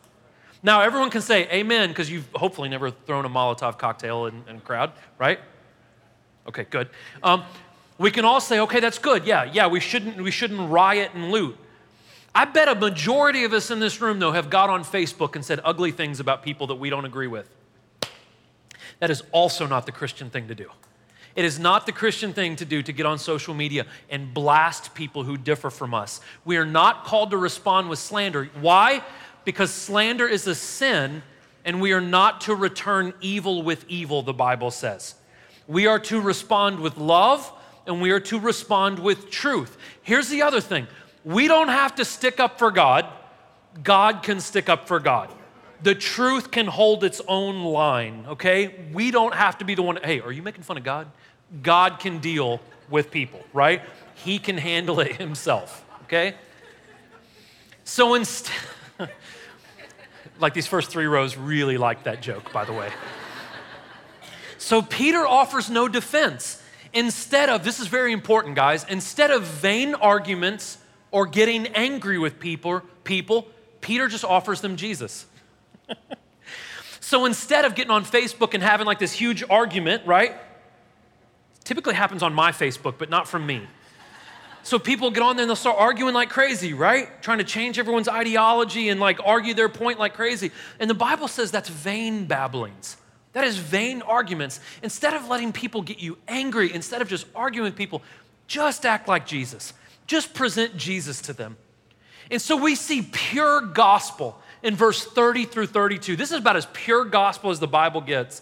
[0.64, 4.56] Now, everyone can say amen because you've hopefully never thrown a Molotov cocktail in, in
[4.56, 5.40] a crowd, right?
[6.48, 6.90] Okay, good.
[7.22, 7.44] Um,
[8.00, 9.28] we can all say, okay, that's good.
[9.28, 11.58] Yeah, yeah, we shouldn't, we shouldn't riot and loot.
[12.34, 15.44] I bet a majority of us in this room, though, have got on Facebook and
[15.44, 17.50] said ugly things about people that we don't agree with.
[19.00, 20.70] That is also not the Christian thing to do.
[21.36, 24.94] It is not the Christian thing to do to get on social media and blast
[24.94, 26.22] people who differ from us.
[26.46, 28.50] We are not called to respond with slander.
[28.62, 29.04] Why?
[29.46, 31.22] Because slander is a sin,
[31.66, 35.16] and we are not to return evil with evil, the Bible says.
[35.68, 37.52] We are to respond with love,
[37.90, 39.78] and we are to respond with truth.
[40.02, 40.88] Here's the other thing
[41.26, 43.06] we don't have to stick up for God,
[43.84, 45.30] God can stick up for God
[45.82, 48.76] the truth can hold its own line, okay?
[48.92, 51.10] We don't have to be the one, hey, are you making fun of God?
[51.64, 53.82] God can deal with people, right?
[54.16, 56.36] He can handle it himself, okay?
[57.84, 58.56] So instead,
[60.40, 62.90] like these first three rows really like that joke, by the way.
[64.58, 66.62] So Peter offers no defense.
[66.94, 70.78] Instead of, this is very important, guys, instead of vain arguments
[71.12, 73.48] or getting angry with people, people,
[73.82, 75.26] Peter just offers them Jesus.
[77.00, 80.36] so instead of getting on Facebook and having like this huge argument, right?
[81.64, 83.68] Typically happens on my Facebook, but not from me.
[84.64, 87.22] So people get on there and they'll start arguing like crazy, right?
[87.22, 90.52] Trying to change everyone's ideology and like argue their point like crazy.
[90.80, 92.98] And the Bible says that's vain babblings.
[93.34, 94.60] That is vain arguments.
[94.82, 98.02] Instead of letting people get you angry, instead of just arguing with people,
[98.48, 99.74] just act like Jesus.
[100.08, 101.58] Just present Jesus to them.
[102.32, 106.16] And so we see pure gospel in verse 30 through 32.
[106.16, 108.42] This is about as pure gospel as the Bible gets.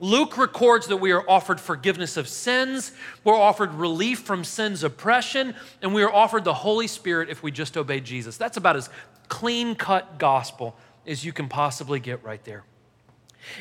[0.00, 2.92] Luke records that we are offered forgiveness of sins,
[3.24, 7.50] we're offered relief from sin's oppression, and we are offered the Holy Spirit if we
[7.50, 8.36] just obey Jesus.
[8.36, 8.90] That's about as
[9.28, 12.64] clean cut gospel as you can possibly get right there.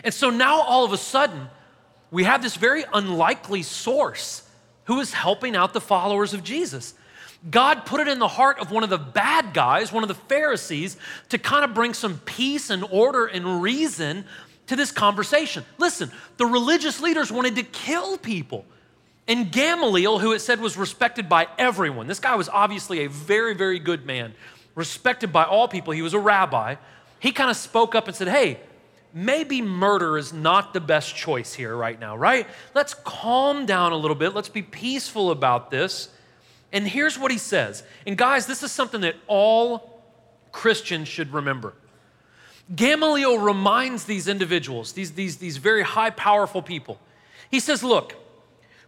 [0.04, 1.48] And so now all of a sudden,
[2.12, 4.44] we have this very unlikely source
[4.86, 6.94] who is helping out the followers of Jesus.
[7.50, 10.16] God put it in the heart of one of the bad guys, one of the
[10.16, 10.98] Pharisees,
[11.30, 14.26] to kind of bring some peace and order and reason
[14.68, 15.64] to this conversation.
[15.78, 18.66] Listen, the religious leaders wanted to kill people.
[19.28, 23.54] And Gamaliel, who it said was respected by everyone, this guy was obviously a very,
[23.54, 24.34] very good man,
[24.74, 25.94] respected by all people.
[25.94, 26.76] He was a rabbi.
[27.20, 28.60] He kind of spoke up and said, Hey,
[29.18, 32.48] maybe murder is not the best choice here right now, right?
[32.76, 34.36] Let's calm down a little bit.
[34.36, 36.10] Let's be peaceful about this.
[36.72, 37.84] And here's what he says.
[38.06, 40.04] And guys, this is something that all
[40.52, 41.74] Christians should remember.
[42.76, 47.00] Gamaliel reminds these individuals, these, these, these very high, powerful people.
[47.50, 48.14] He says, Look,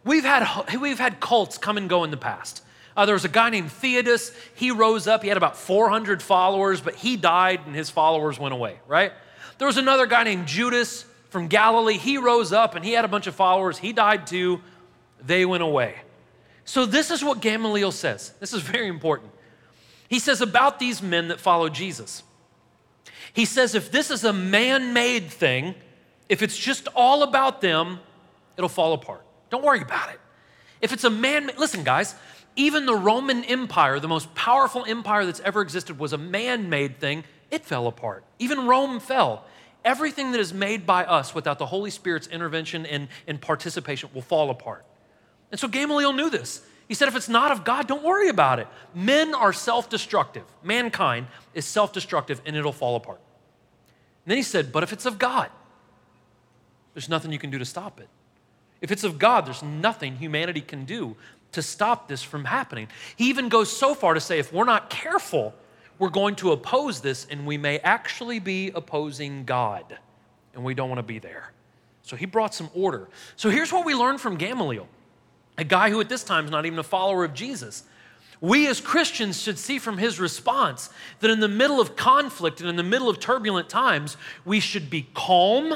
[0.04, 0.46] we've had,
[0.80, 2.63] we've had cults come and go in the past.
[2.96, 4.36] Uh, there was a guy named Theudas.
[4.54, 5.24] He rose up.
[5.24, 9.13] He had about 400 followers, but he died and his followers went away, right?
[9.60, 11.98] There was another guy named Judas from Galilee.
[11.98, 13.78] He rose up and he had a bunch of followers.
[13.78, 14.62] He died too.
[15.22, 15.95] They went away.
[16.65, 18.34] So, this is what Gamaliel says.
[18.39, 19.32] This is very important.
[20.08, 22.24] He says about these men that follow Jesus.
[23.34, 25.76] He says if this is a man made thing,
[26.30, 28.00] if it's just all about them,
[28.58, 29.26] it'll fall apart.
[29.50, 30.19] Don't worry about it.
[30.82, 32.15] If it's a man, made, listen, guys,
[32.56, 37.00] even the Roman Empire, the most powerful empire that's ever existed, was a man made
[37.00, 37.24] thing.
[37.52, 38.24] It fell apart.
[38.38, 39.45] Even Rome fell.
[39.86, 44.22] Everything that is made by us without the Holy Spirit's intervention and, and participation will
[44.22, 44.86] fall apart.
[45.52, 46.62] And so Gamaliel knew this.
[46.88, 48.68] He said, if it's not of God, don't worry about it.
[48.96, 50.44] Men are self destructive.
[50.63, 53.22] Mankind is self destructive and it'll fall apart.
[54.26, 55.50] And then he said, but if it's of God,
[56.94, 58.10] there's nothing you can do to stop it.
[58.82, 61.15] If it's of God, there's nothing humanity can do
[61.52, 62.88] to stop this from happening.
[63.15, 65.54] He even goes so far to say, if we're not careful,
[66.00, 69.98] we're going to oppose this and we may actually be opposing God.
[70.54, 71.52] And we don't want to be there.
[72.02, 73.08] So he brought some order.
[73.36, 74.88] So here's what we learned from Gamaliel
[75.58, 77.84] a guy who at this time is not even a follower of Jesus.
[78.42, 82.70] We as Christians should see from his response that in the middle of conflict and
[82.70, 85.76] in the middle of turbulent times, we should be calm.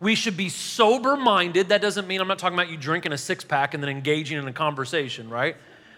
[0.00, 1.70] We should be sober minded.
[1.70, 4.36] That doesn't mean I'm not talking about you drinking a six pack and then engaging
[4.36, 5.56] in a conversation, right?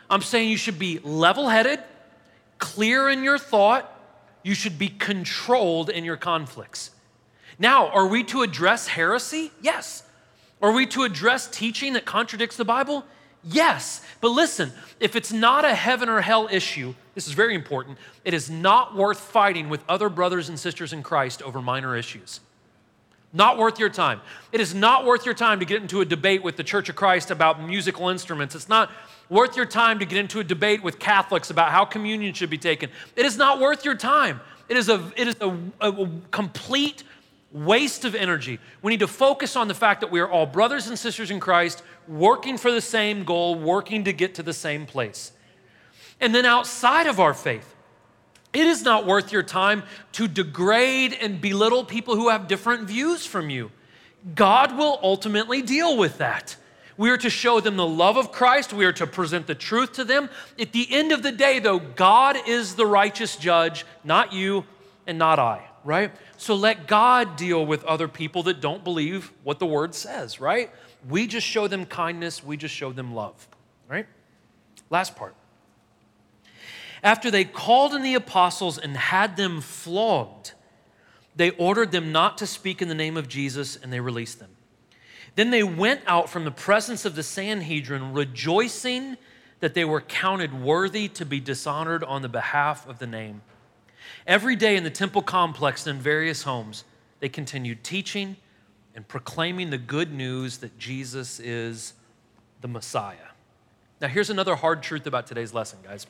[0.08, 1.80] I'm saying you should be level headed,
[2.58, 3.92] clear in your thought.
[4.42, 6.90] You should be controlled in your conflicts.
[7.58, 9.50] Now, are we to address heresy?
[9.60, 10.02] Yes.
[10.62, 13.04] Are we to address teaching that contradicts the Bible?
[13.42, 14.04] Yes.
[14.20, 18.34] But listen, if it's not a heaven or hell issue, this is very important, it
[18.34, 22.40] is not worth fighting with other brothers and sisters in Christ over minor issues.
[23.32, 24.20] Not worth your time.
[24.52, 26.96] It is not worth your time to get into a debate with the Church of
[26.96, 28.54] Christ about musical instruments.
[28.54, 28.90] It's not
[29.28, 32.58] worth your time to get into a debate with Catholics about how communion should be
[32.58, 32.90] taken.
[33.16, 34.40] It is not worth your time.
[34.68, 37.02] It is a, it is a, a complete
[37.52, 38.58] waste of energy.
[38.82, 41.40] We need to focus on the fact that we are all brothers and sisters in
[41.40, 45.32] Christ, working for the same goal, working to get to the same place.
[46.20, 47.74] And then outside of our faith,
[48.52, 53.26] it is not worth your time to degrade and belittle people who have different views
[53.26, 53.70] from you.
[54.34, 56.56] God will ultimately deal with that.
[56.96, 58.72] We are to show them the love of Christ.
[58.72, 60.30] We are to present the truth to them.
[60.58, 64.64] At the end of the day, though, God is the righteous judge, not you
[65.06, 66.10] and not I, right?
[66.38, 70.70] So let God deal with other people that don't believe what the word says, right?
[71.08, 73.46] We just show them kindness, we just show them love,
[73.88, 74.06] right?
[74.90, 75.34] Last part.
[77.02, 80.54] After they called in the apostles and had them flogged,
[81.36, 84.55] they ordered them not to speak in the name of Jesus and they released them.
[85.36, 89.16] Then they went out from the presence of the Sanhedrin, rejoicing
[89.60, 93.42] that they were counted worthy to be dishonored on the behalf of the name.
[94.26, 96.84] Every day in the temple complex and in various homes,
[97.20, 98.36] they continued teaching
[98.94, 101.92] and proclaiming the good news that Jesus is
[102.62, 103.16] the Messiah.
[104.00, 106.06] Now, here's another hard truth about today's lesson, guys.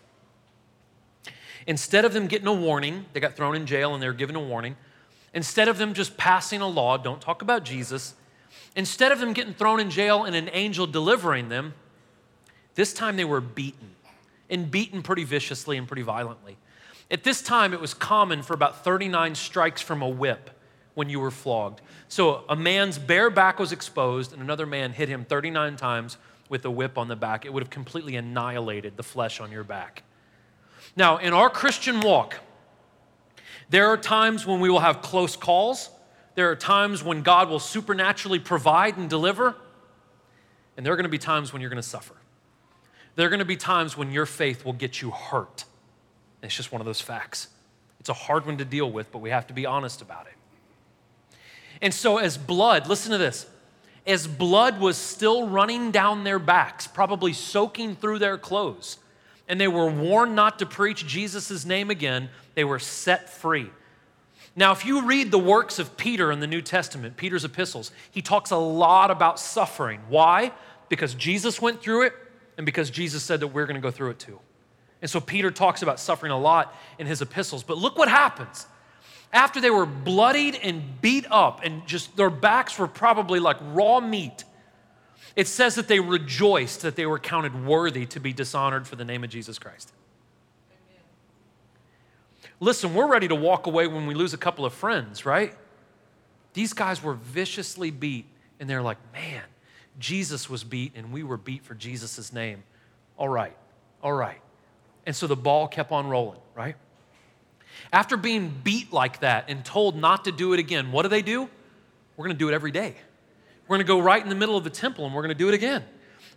[1.66, 4.36] Instead of them getting a warning, they got thrown in jail and they were given
[4.36, 4.76] a warning.
[5.34, 8.14] Instead of them just passing a law, don't talk about Jesus.
[8.74, 11.74] Instead of them getting thrown in jail and an angel delivering them,
[12.74, 13.90] this time they were beaten
[14.50, 16.56] and beaten pretty viciously and pretty violently.
[17.10, 20.50] At this time, it was common for about 39 strikes from a whip
[20.94, 21.80] when you were flogged.
[22.08, 26.16] So a man's bare back was exposed, and another man hit him 39 times
[26.48, 27.44] with a whip on the back.
[27.44, 30.02] It would have completely annihilated the flesh on your back.
[30.96, 32.36] Now, in our Christian walk,
[33.68, 35.90] there are times when we will have close calls.
[36.36, 39.56] There are times when God will supernaturally provide and deliver.
[40.76, 42.14] And there are going to be times when you're going to suffer.
[43.16, 45.64] There are going to be times when your faith will get you hurt.
[46.42, 47.48] It's just one of those facts.
[47.98, 50.34] It's a hard one to deal with, but we have to be honest about it.
[51.80, 53.46] And so, as blood, listen to this,
[54.06, 58.98] as blood was still running down their backs, probably soaking through their clothes,
[59.48, 63.70] and they were warned not to preach Jesus' name again, they were set free.
[64.58, 68.22] Now, if you read the works of Peter in the New Testament, Peter's epistles, he
[68.22, 70.00] talks a lot about suffering.
[70.08, 70.50] Why?
[70.88, 72.14] Because Jesus went through it,
[72.56, 74.40] and because Jesus said that we're going to go through it too.
[75.02, 77.62] And so Peter talks about suffering a lot in his epistles.
[77.62, 78.66] But look what happens.
[79.30, 84.00] After they were bloodied and beat up, and just their backs were probably like raw
[84.00, 84.44] meat,
[85.36, 89.04] It says that they rejoiced that they were counted worthy to be dishonored for the
[89.04, 89.92] name of Jesus Christ.
[92.58, 95.54] Listen, we're ready to walk away when we lose a couple of friends, right?
[96.54, 98.26] These guys were viciously beat,
[98.58, 99.42] and they're like, man,
[99.98, 102.62] Jesus was beat, and we were beat for Jesus' name.
[103.18, 103.56] All right,
[104.02, 104.40] all right.
[105.04, 106.76] And so the ball kept on rolling, right?
[107.92, 111.22] After being beat like that and told not to do it again, what do they
[111.22, 111.48] do?
[112.16, 112.94] We're going to do it every day.
[113.68, 115.38] We're going to go right in the middle of the temple and we're going to
[115.38, 115.84] do it again.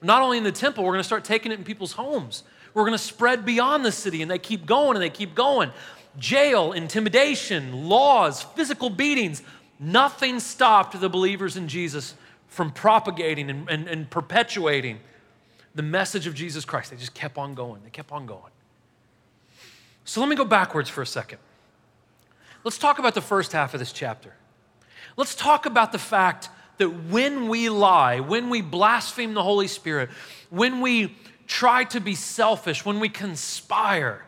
[0.02, 2.44] Not only in the temple, we're going to start taking it in people's homes.
[2.74, 5.72] We're going to spread beyond the city and they keep going and they keep going.
[6.18, 9.44] Jail, intimidation, laws, physical beatings,
[9.80, 12.16] nothing stopped the believers in Jesus
[12.48, 15.00] from propagating and, and, and perpetuating
[15.76, 16.92] the message of Jesus Christ.
[16.92, 17.82] They just kept on going.
[17.84, 18.52] They kept on going.
[20.04, 21.38] So let me go backwards for a second.
[22.64, 24.34] Let's talk about the first half of this chapter.
[25.16, 30.10] Let's talk about the fact that when we lie, when we blaspheme the Holy Spirit,
[30.50, 34.26] when we try to be selfish, when we conspire,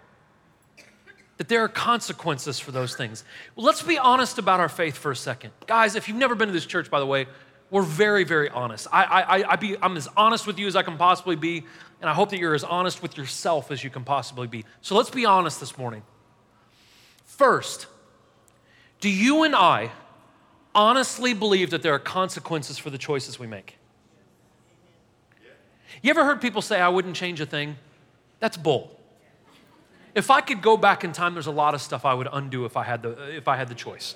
[1.41, 3.23] that there are consequences for those things.
[3.55, 5.51] Well, let's be honest about our faith for a second.
[5.65, 7.25] Guys, if you've never been to this church, by the way,
[7.71, 8.87] we're very, very honest.
[8.91, 11.63] I, I, I be, I'm as honest with you as I can possibly be,
[11.99, 14.65] and I hope that you're as honest with yourself as you can possibly be.
[14.81, 16.03] So let's be honest this morning.
[17.25, 17.87] First,
[18.99, 19.89] do you and I
[20.75, 23.79] honestly believe that there are consequences for the choices we make?
[26.03, 27.77] You ever heard people say, I wouldn't change a thing?
[28.39, 28.95] That's bull.
[30.13, 32.65] If I could go back in time, there's a lot of stuff I would undo
[32.65, 34.15] if I had the, if I had the choice.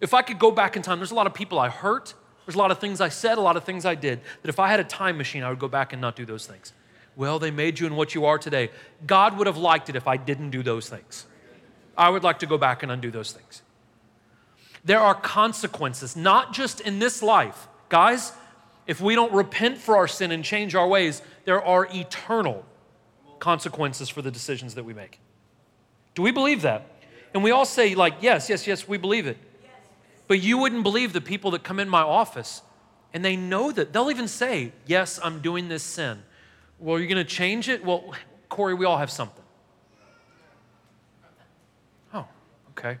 [0.00, 2.14] If I could go back in time, there's a lot of people I hurt,
[2.46, 4.58] there's a lot of things I said, a lot of things I did, that if
[4.58, 6.72] I had a time machine, I would go back and not do those things.
[7.16, 8.70] Well, they made you in what you are today.
[9.06, 11.26] God would have liked it if I didn't do those things.
[11.98, 13.62] I would like to go back and undo those things.
[14.84, 17.68] There are consequences, not just in this life.
[17.90, 18.32] Guys,
[18.86, 22.64] if we don't repent for our sin and change our ways, there are eternal
[23.40, 25.18] consequences for the decisions that we make.
[26.14, 26.86] Do we believe that?
[27.34, 29.38] And we all say, like, yes, yes, yes, we believe it.
[30.28, 32.62] But you wouldn't believe the people that come in my office
[33.12, 33.92] and they know that.
[33.92, 36.22] They'll even say, Yes, I'm doing this sin.
[36.78, 37.84] Well, are you going to change it?
[37.84, 38.14] Well,
[38.48, 39.44] Corey, we all have something.
[42.14, 42.26] Oh,
[42.70, 42.98] okay.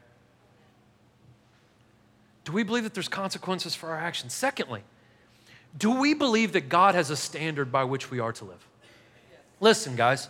[2.44, 4.34] Do we believe that there's consequences for our actions?
[4.34, 4.82] Secondly,
[5.78, 8.66] do we believe that God has a standard by which we are to live?
[9.60, 10.28] Listen, guys.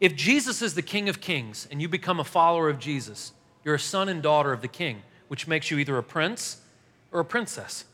[0.00, 3.32] If Jesus is the King of Kings and you become a follower of Jesus,
[3.64, 6.58] you're a son and daughter of the King which makes you either a prince
[7.10, 7.84] or a princess.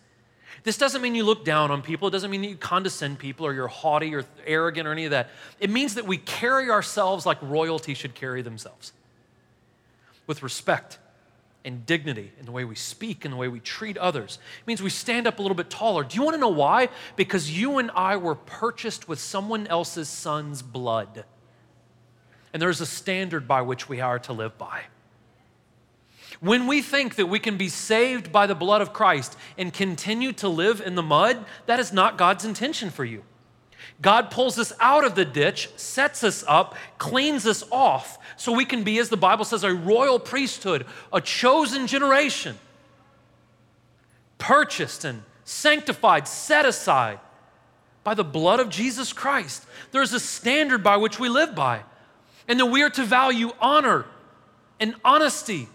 [0.65, 2.09] This doesn't mean you look down on people.
[2.09, 5.13] It doesn't mean that you condescend people or you're haughty or arrogant or any of
[5.13, 5.31] that.
[5.59, 8.93] It means that we carry ourselves like royalty should carry themselves
[10.27, 10.99] with respect
[11.65, 14.39] and dignity in the way we speak and the way we treat others.
[14.61, 16.05] It means we stand up a little bit taller.
[16.05, 16.89] Do you want to know why?
[17.17, 21.25] Because you and I were purchased with someone else's son's blood.
[22.53, 24.83] And there's a standard by which we are to live by.
[26.41, 30.33] When we think that we can be saved by the blood of Christ and continue
[30.35, 33.25] to live in the mud, that is not God's intention for you.
[34.01, 38.65] God pulls us out of the ditch, sets us up, cleans us off, so we
[38.65, 42.59] can be, as the Bible says, a royal priesthood, a chosen generation,
[44.39, 47.21] purchased and sanctified, set aside
[48.03, 49.67] by the blood of Jesus Christ.
[49.93, 51.83] There's a standard by which we live by,
[52.49, 54.07] and that we are to value honor
[54.79, 55.69] and honesty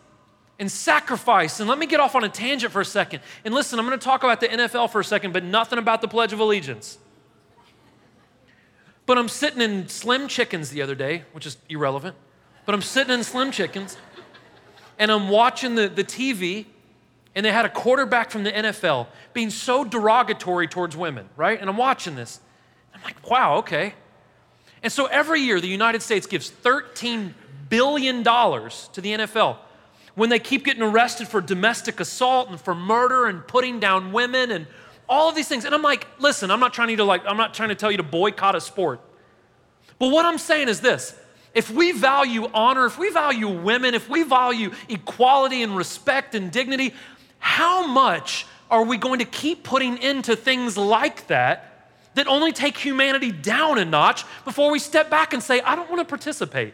[0.58, 1.60] and sacrifice.
[1.60, 3.22] And let me get off on a tangent for a second.
[3.44, 6.02] And listen, I'm going to talk about the NFL for a second, but nothing about
[6.02, 6.98] the Pledge of Allegiance.
[9.06, 12.16] But I'm sitting in Slim Chickens the other day, which is irrelevant,
[12.66, 13.98] but I'm sitting in Slim Chickens
[14.98, 16.66] and I'm watching the, the TV,
[17.36, 21.60] and they had a quarterback from the NFL being so derogatory towards women, right?
[21.60, 22.40] And I'm watching this.
[22.94, 23.94] I'm like, wow, okay.
[24.82, 27.34] And so every year, the United States gives $13
[27.70, 29.58] billion to the NFL
[30.16, 34.52] when they keep getting arrested for domestic assault and for murder and putting down women
[34.52, 34.66] and
[35.08, 35.66] all of these things.
[35.66, 37.98] And I'm like, listen, I'm not trying to like, I'm not trying to tell you
[37.98, 39.02] to boycott a sport.
[40.00, 41.16] But what I'm saying is this
[41.54, 46.52] if we value honor, if we value women, if we value equality and respect and
[46.52, 46.94] dignity,
[47.40, 52.78] how much are we going to keep putting into things like that that only take
[52.78, 56.74] humanity down a notch before we step back and say, I don't want to participate?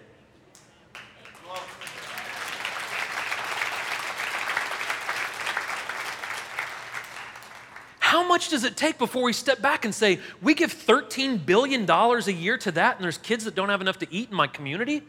[8.12, 11.90] How much does it take before we step back and say, we give $13 billion
[11.90, 14.48] a year to that, and there's kids that don't have enough to eat in my
[14.48, 15.02] community?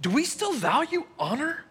[0.00, 1.66] Do we still value honor?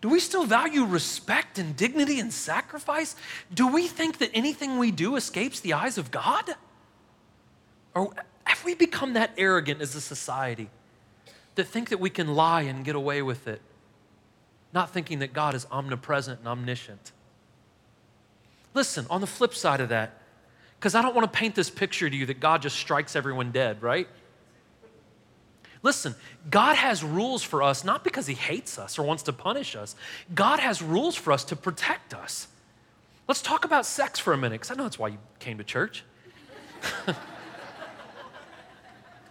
[0.00, 3.16] Do we still value respect and dignity and sacrifice?
[3.52, 6.54] Do we think that anything we do escapes the eyes of God?
[7.94, 8.14] Or
[8.44, 10.70] have we become that arrogant as a society
[11.54, 13.60] that think that we can lie and get away with it,
[14.72, 17.12] not thinking that God is omnipresent and omniscient?
[18.74, 20.20] Listen, on the flip side of that,
[20.78, 23.50] because I don't want to paint this picture to you that God just strikes everyone
[23.50, 24.06] dead, right?
[25.82, 26.14] Listen,
[26.50, 29.96] God has rules for us not because He hates us or wants to punish us.
[30.34, 32.48] God has rules for us to protect us.
[33.26, 35.64] Let's talk about sex for a minute, because I know that's why you came to
[35.64, 36.04] church.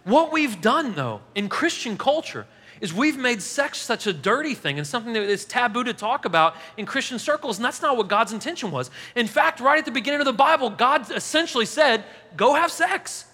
[0.04, 2.46] what we've done, though, in Christian culture
[2.80, 6.24] is we've made sex such a dirty thing and something that is taboo to talk
[6.24, 8.90] about in Christian circles, and that's not what God's intention was.
[9.14, 12.04] In fact, right at the beginning of the Bible, God essentially said,
[12.36, 13.24] Go have sex.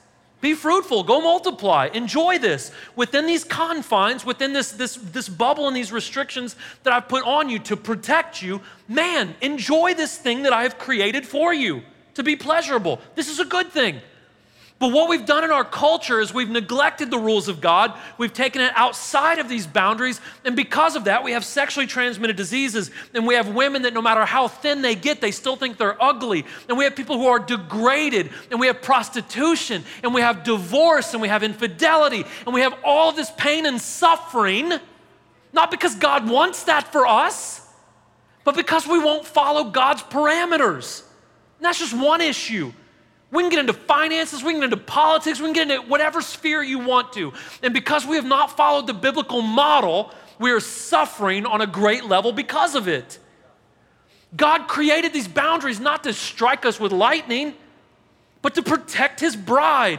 [0.40, 5.74] Be fruitful, go multiply, enjoy this within these confines, within this, this, this bubble and
[5.74, 8.60] these restrictions that I've put on you to protect you.
[8.86, 11.82] Man, enjoy this thing that I have created for you
[12.12, 13.00] to be pleasurable.
[13.14, 14.02] This is a good thing.
[14.84, 17.98] But what we've done in our culture is we've neglected the rules of God.
[18.18, 20.20] We've taken it outside of these boundaries.
[20.44, 22.90] And because of that, we have sexually transmitted diseases.
[23.14, 25.96] And we have women that no matter how thin they get, they still think they're
[26.04, 26.44] ugly.
[26.68, 28.28] And we have people who are degraded.
[28.50, 29.84] And we have prostitution.
[30.02, 31.14] And we have divorce.
[31.14, 32.26] And we have infidelity.
[32.44, 34.70] And we have all this pain and suffering,
[35.54, 37.66] not because God wants that for us,
[38.44, 41.04] but because we won't follow God's parameters.
[41.56, 42.74] And that's just one issue.
[43.34, 46.22] We can get into finances, we can get into politics, we can get into whatever
[46.22, 47.32] sphere you want to.
[47.64, 52.04] And because we have not followed the biblical model, we are suffering on a great
[52.04, 53.18] level because of it.
[54.36, 57.54] God created these boundaries not to strike us with lightning,
[58.40, 59.98] but to protect His bride,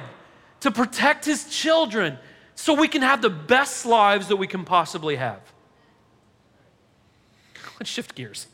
[0.62, 2.18] to protect His children,
[2.56, 5.42] so we can have the best lives that we can possibly have.
[7.82, 8.48] Let's shift gears.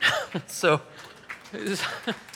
[0.46, 0.80] so,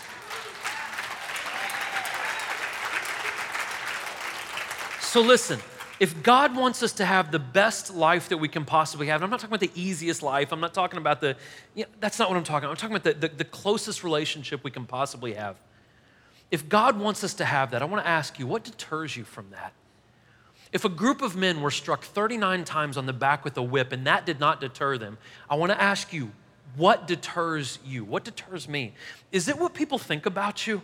[5.07, 5.61] So listen,
[6.01, 9.25] if God wants us to have the best life that we can possibly have, and
[9.25, 11.37] I'm not talking about the easiest life, I'm not talking about the,
[11.75, 12.73] you know, that's not what I'm talking about.
[12.73, 15.57] I'm talking about the, the, the closest relationship we can possibly have.
[16.51, 19.23] If God wants us to have that, I want to ask you, what deters you
[19.23, 19.73] from that?
[20.73, 23.93] If a group of men were struck 39 times on the back with a whip
[23.93, 26.33] and that did not deter them, I want to ask you,
[26.75, 28.05] what deters you?
[28.05, 28.93] What deters me?
[29.31, 30.83] Is it what people think about you?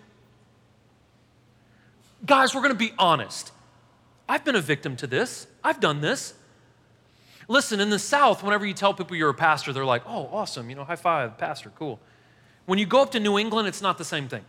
[2.24, 3.50] Guys, we're going to be honest.
[4.32, 5.46] I've been a victim to this.
[5.62, 6.32] I've done this.
[7.48, 10.70] Listen, in the South, whenever you tell people you're a pastor, they're like, oh, awesome,
[10.70, 12.00] you know, high five, pastor, cool.
[12.64, 14.42] When you go up to New England, it's not the same thing.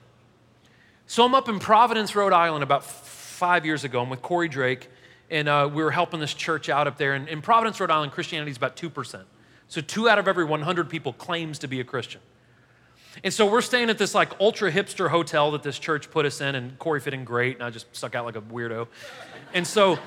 [1.06, 4.02] So I'm up in Providence, Rhode Island about five years ago.
[4.02, 4.90] I'm with Corey Drake,
[5.30, 7.14] and uh, we were helping this church out up there.
[7.14, 9.24] And in Providence, Rhode Island, Christianity is about 2%.
[9.68, 12.22] So two out of every 100 people claims to be a Christian.
[13.22, 16.40] And so we're staying at this like ultra hipster hotel that this church put us
[16.40, 18.88] in, and Corey fit in great, and I just stuck out like a weirdo.
[19.54, 20.00] And so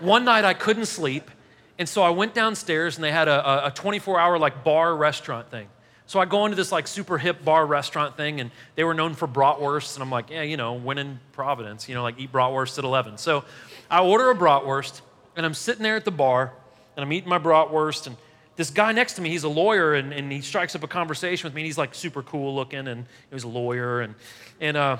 [0.00, 1.30] one night I couldn't sleep,
[1.78, 5.50] and so I went downstairs and they had a, a 24 hour like bar restaurant
[5.50, 5.68] thing.
[6.06, 9.14] So I go into this like super hip bar restaurant thing, and they were known
[9.14, 12.30] for bratwurst, and I'm like, yeah, you know, when in Providence, you know, like eat
[12.30, 13.18] bratwurst at 11.
[13.18, 13.44] So
[13.90, 15.00] I order a bratwurst,
[15.36, 16.52] and I'm sitting there at the bar,
[16.96, 18.16] and I'm eating my bratwurst, and
[18.56, 21.46] this guy next to me, he's a lawyer, and, and he strikes up a conversation
[21.46, 21.62] with me.
[21.62, 24.14] And he's like super cool looking, and he's a lawyer, and
[24.60, 24.98] and uh,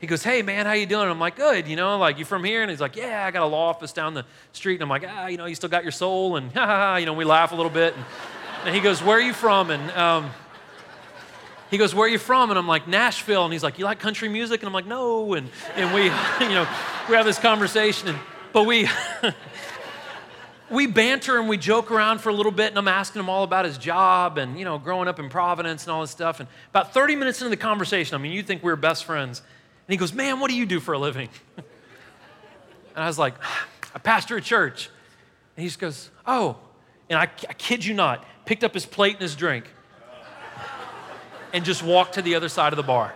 [0.00, 2.44] he goes, "Hey man, how you doing?" I'm like, "Good." You know, like you from
[2.44, 2.62] here?
[2.62, 5.04] And he's like, "Yeah, I got a law office down the street." And I'm like,
[5.06, 6.96] "Ah, you know, you still got your soul?" And ha ha ha.
[6.96, 7.94] You know, we laugh a little bit.
[7.94, 8.04] And,
[8.66, 10.30] and he goes, "Where are you from?" And um,
[11.70, 13.98] he goes, "Where are you from?" And I'm like, "Nashville." And he's like, "You like
[13.98, 16.04] country music?" And I'm like, "No." And and we,
[16.40, 16.68] you know,
[17.08, 18.08] we have this conversation.
[18.08, 18.18] And
[18.52, 18.88] but we.
[20.70, 23.42] we banter and we joke around for a little bit, and I'm asking him all
[23.42, 26.40] about his job and, you know, growing up in Providence and all this stuff.
[26.40, 29.40] And about 30 minutes into the conversation, I mean, you think we were best friends.
[29.88, 31.30] And he goes, Man, what do you do for a living?
[31.56, 31.64] and
[32.94, 34.90] I was like, ah, I pastor a church.
[35.56, 36.58] And he just goes, Oh.
[37.08, 39.64] And I, I kid you not, picked up his plate and his drink
[41.54, 43.14] and just walked to the other side of the bar.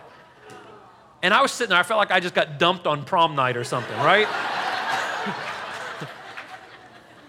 [1.21, 3.55] And I was sitting there, I felt like I just got dumped on prom night
[3.55, 4.27] or something, right?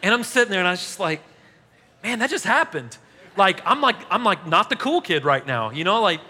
[0.02, 1.20] and I'm sitting there and I was just like,
[2.02, 2.96] man, that just happened.
[3.36, 6.20] Like, I'm like, I'm like not the cool kid right now, you know, like,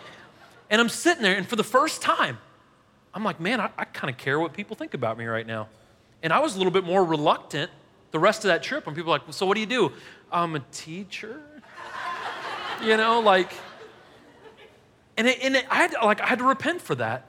[0.68, 2.38] and I'm sitting there, and for the first time,
[3.14, 5.68] I'm like, man, I, I kind of care what people think about me right now.
[6.22, 7.70] And I was a little bit more reluctant
[8.10, 9.92] the rest of that trip when people are like, so what do you do?
[10.30, 11.40] I'm a teacher.
[12.82, 13.52] you know, like,
[15.16, 17.28] and, it, and it, I, had, like, I had to repent for that.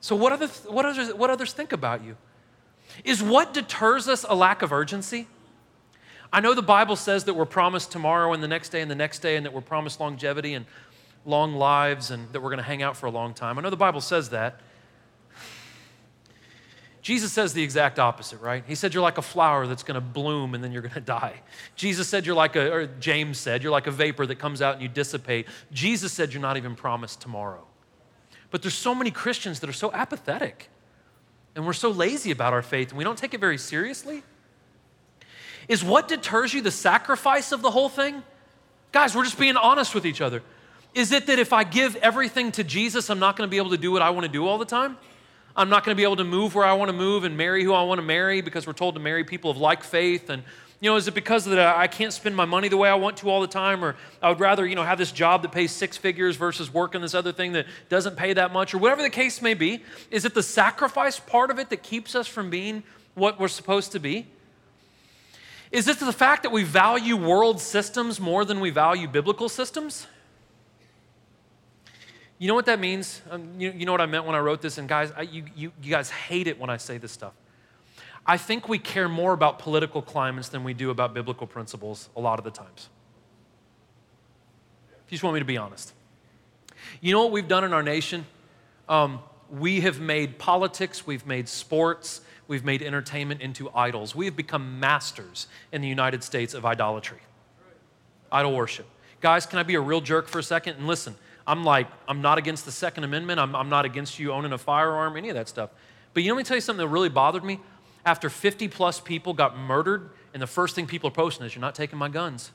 [0.00, 2.16] So what, other, what, others, what others think about you?
[3.04, 5.26] Is what deters us a lack of urgency?
[6.32, 8.96] I know the Bible says that we're promised tomorrow and the next day and the
[8.96, 10.66] next day, and that we're promised longevity and
[11.24, 13.58] long lives and that we're going to hang out for a long time.
[13.58, 14.60] I know the Bible says that.
[17.06, 18.64] Jesus says the exact opposite, right?
[18.66, 21.00] He said you're like a flower that's going to bloom and then you're going to
[21.00, 21.40] die.
[21.76, 24.72] Jesus said you're like a, or James said, you're like a vapor that comes out
[24.72, 25.46] and you dissipate.
[25.70, 27.64] Jesus said you're not even promised tomorrow.
[28.50, 30.68] But there's so many Christians that are so apathetic
[31.54, 34.24] and we're so lazy about our faith and we don't take it very seriously.
[35.68, 38.20] Is what deters you the sacrifice of the whole thing?
[38.90, 40.42] Guys, we're just being honest with each other.
[40.92, 43.70] Is it that if I give everything to Jesus, I'm not going to be able
[43.70, 44.96] to do what I want to do all the time?
[45.56, 47.64] I'm not going to be able to move where I want to move and marry
[47.64, 50.42] who I want to marry because we're told to marry people of like faith and
[50.80, 53.16] you know, is it because that I can't spend my money the way I want
[53.18, 55.72] to all the time, or I would rather, you know, have this job that pays
[55.72, 59.08] six figures versus working this other thing that doesn't pay that much, or whatever the
[59.08, 59.82] case may be?
[60.10, 62.82] Is it the sacrifice part of it that keeps us from being
[63.14, 64.26] what we're supposed to be?
[65.72, 70.06] Is it the fact that we value world systems more than we value biblical systems?
[72.38, 73.22] You know what that means?
[73.30, 74.76] Um, you, you, know what I meant when I wrote this?
[74.78, 77.32] And guys, I, you, you, you guys hate it when I say this stuff.
[78.26, 82.20] I think we care more about political climates than we do about biblical principles a
[82.20, 82.88] lot of the times.
[85.06, 85.94] If you just want me to be honest.
[87.00, 88.26] You know what we've done in our nation?
[88.88, 89.20] Um,
[89.50, 94.14] we have made politics, we've made sports, we've made entertainment into idols.
[94.14, 97.20] We have become masters in the United States of idolatry,
[98.30, 98.86] idol worship.
[99.20, 100.76] Guys, can I be a real jerk for a second?
[100.76, 101.16] And listen,
[101.46, 103.38] I'm like, I'm not against the Second Amendment.
[103.38, 105.70] I'm, I'm not against you owning a firearm, any of that stuff.
[106.12, 107.60] But you know, let me tell you something that really bothered me.
[108.04, 111.60] After 50 plus people got murdered, and the first thing people are posting is, You're
[111.60, 112.52] not taking my guns.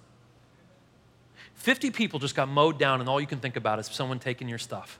[1.56, 4.50] 50 people just got mowed down, and all you can think about is someone taking
[4.50, 5.00] your stuff.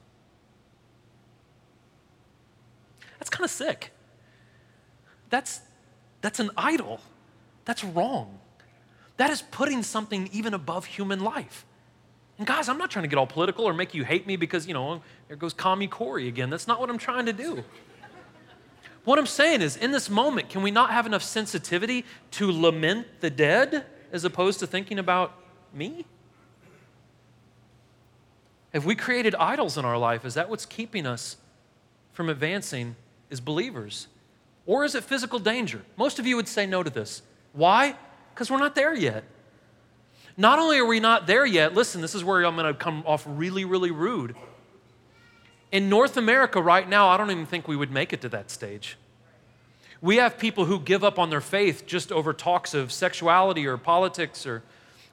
[3.18, 3.92] That's kind of sick.
[5.30, 5.62] That's,
[6.22, 7.00] that's an idol.
[7.66, 8.40] That's wrong.
[9.18, 11.66] That is putting something even above human life.
[12.42, 14.66] And guys, I'm not trying to get all political or make you hate me because,
[14.66, 16.50] you know, there goes Commie Corey again.
[16.50, 17.64] That's not what I'm trying to do.
[19.04, 23.06] What I'm saying is, in this moment, can we not have enough sensitivity to lament
[23.20, 25.36] the dead as opposed to thinking about
[25.72, 26.08] me?
[28.74, 30.26] Have we created idols in our life?
[30.26, 31.38] Is that what's keeping us
[32.12, 32.96] from advancing
[33.30, 34.08] as believers?
[34.66, 35.84] Or is it physical danger?
[35.96, 37.22] Most of you would say no to this.
[37.54, 37.96] Why?
[38.34, 39.26] Because we're not there yet.
[40.38, 43.04] Not only are we not there yet, listen, this is where I'm going to come
[43.06, 44.36] off really, really rude.
[45.72, 48.52] In North America right now, I don't even think we would make it to that
[48.52, 48.98] stage.
[50.02, 53.78] We have people who give up on their faith just over talks of sexuality or
[53.78, 54.64] politics, or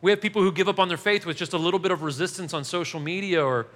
[0.01, 2.03] we have people who give up on their faith with just a little bit of
[2.03, 3.67] resistance on social media, or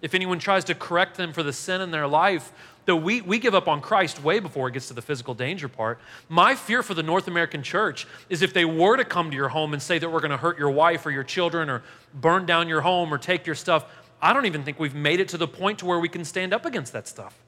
[0.00, 2.52] if anyone tries to correct them for the sin in their life,
[2.90, 5.68] Though we, we give up on Christ way before it gets to the physical danger
[5.68, 6.00] part.
[6.28, 9.50] My fear for the North American church is if they were to come to your
[9.50, 12.46] home and say that we're going to hurt your wife or your children or burn
[12.46, 13.84] down your home or take your stuff,
[14.20, 16.52] I don't even think we've made it to the point to where we can stand
[16.52, 17.38] up against that stuff.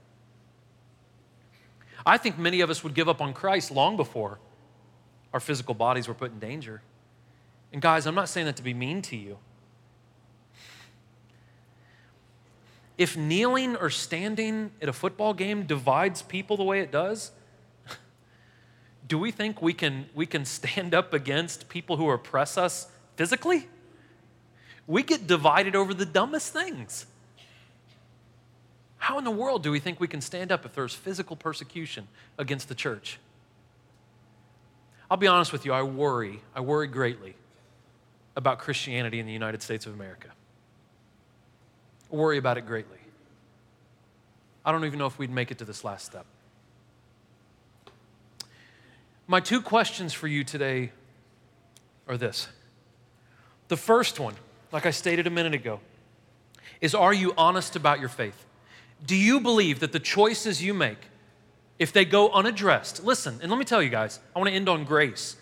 [2.07, 4.39] I think many of us would give up on Christ long before
[5.33, 6.83] our physical bodies were put in danger.
[7.73, 9.39] And guys, I'm not saying that to be mean to you.
[12.99, 17.33] If kneeling or standing at a football game divides people the way it does,
[19.09, 23.69] do we think we can, we can stand up against people who oppress us physically?
[24.87, 27.07] We get divided over the dumbest things.
[28.99, 32.09] How in the world do we think we can stand up if there's physical persecution
[32.39, 33.19] against the church?
[35.11, 37.35] I'll be honest with you, I worry, I worry greatly
[38.37, 40.29] about Christianity in the United States of America
[42.13, 42.99] worry about it greatly.
[44.65, 46.27] I don't even know if we'd make it to this last step.
[49.27, 50.93] My two questions for you today
[52.07, 52.49] are this.
[53.69, 54.35] The first one,
[54.71, 55.81] like I stated a minute ago,
[56.81, 58.45] is Are you honest about your faith?
[59.07, 60.99] Do you believe that the choices you make,
[61.79, 64.69] if they go unaddressed, listen, and let me tell you guys, I want to end
[64.69, 65.37] on grace.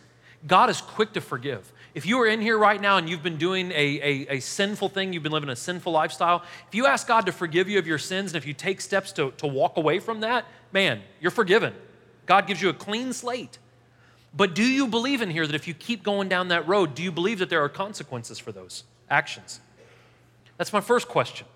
[0.47, 1.73] God is quick to forgive.
[1.95, 4.91] If you are in here right now and you've been doing a, a, a, sinful
[4.91, 7.87] thing, you've been living a sinful lifestyle, if you ask God to forgive you of
[7.87, 11.33] your sins and if you take steps to, to walk away from that, man, you're
[11.33, 11.75] forgiven.
[12.27, 13.59] God gives you a clean slate.
[14.35, 17.03] But do you believe in here that if you keep going down that road, do
[17.03, 19.61] you believe that there are consequences for those actions?
[20.57, 21.47] That's my first question.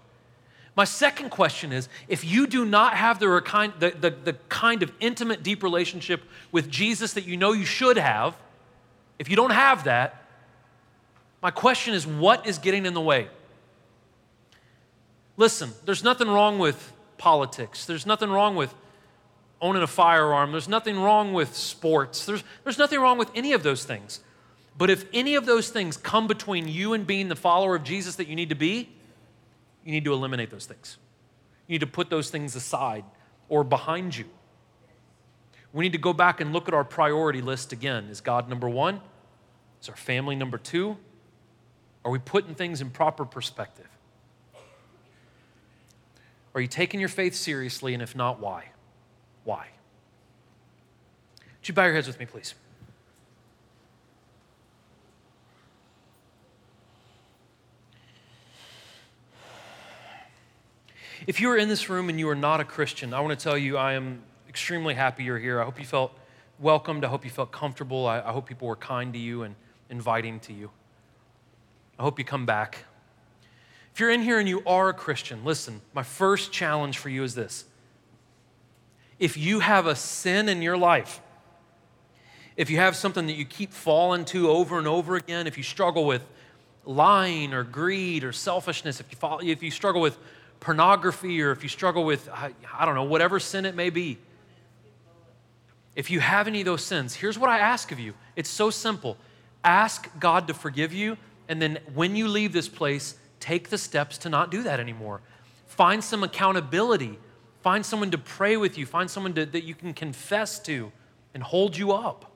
[0.77, 3.29] My second question is if you do not have the
[3.79, 7.97] the, the, the kind of intimate, deep relationship with Jesus that you know you should
[7.97, 8.37] have,
[9.21, 10.24] if you don't have that,
[11.45, 13.29] my question is what is getting in the way?
[15.37, 17.85] Listen, there's nothing wrong with politics.
[17.85, 18.75] There's nothing wrong with
[19.61, 20.53] owning a firearm.
[20.53, 22.25] There's nothing wrong with sports.
[22.25, 24.21] There's, there's nothing wrong with any of those things.
[24.79, 28.17] But if any of those things come between you and being the follower of Jesus
[28.17, 28.89] that you need to be,
[29.85, 30.97] you need to eliminate those things.
[31.67, 33.05] You need to put those things aside
[33.51, 34.25] or behind you.
[35.75, 38.05] We need to go back and look at our priority list again.
[38.07, 39.03] Is God number one?
[39.83, 40.97] Is our family number two?
[42.05, 43.89] Are we putting things in proper perspective?
[46.55, 47.95] Are you taking your faith seriously?
[47.95, 48.67] And if not, why?
[49.45, 49.67] Why?
[51.39, 52.55] Would you bow your heads with me, please?
[61.27, 63.43] If you are in this room and you are not a Christian, I want to
[63.43, 65.59] tell you I am extremely happy you're here.
[65.59, 66.13] I hope you felt
[66.61, 67.03] welcomed.
[67.03, 68.07] I hope you felt comfortable.
[68.07, 69.55] I, I hope people were kind to you and
[69.89, 70.71] inviting to you.
[71.99, 72.79] I hope you come back.
[73.93, 77.23] If you're in here and you are a Christian, listen, my first challenge for you
[77.23, 77.65] is this.
[79.21, 81.21] If you have a sin in your life,
[82.57, 85.63] if you have something that you keep falling to over and over again, if you
[85.63, 86.25] struggle with
[86.85, 90.19] lying or greed or selfishness, if you, if you struggle with
[90.59, 94.19] pornography or if you struggle with, I don't know, whatever sin it may be,
[95.95, 98.15] if you have any of those sins, here's what I ask of you.
[98.35, 99.17] It's so simple.
[99.63, 101.17] Ask God to forgive you,
[101.49, 105.21] and then when you leave this place, take the steps to not do that anymore.
[105.67, 107.19] Find some accountability.
[107.63, 108.87] Find someone to pray with you.
[108.87, 110.93] Find someone to, that you can confess to
[111.35, 112.31] and hold you up.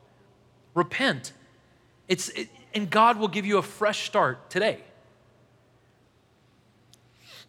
[0.74, 1.32] Repent.
[2.08, 4.80] It's, it, and God will give you a fresh start today.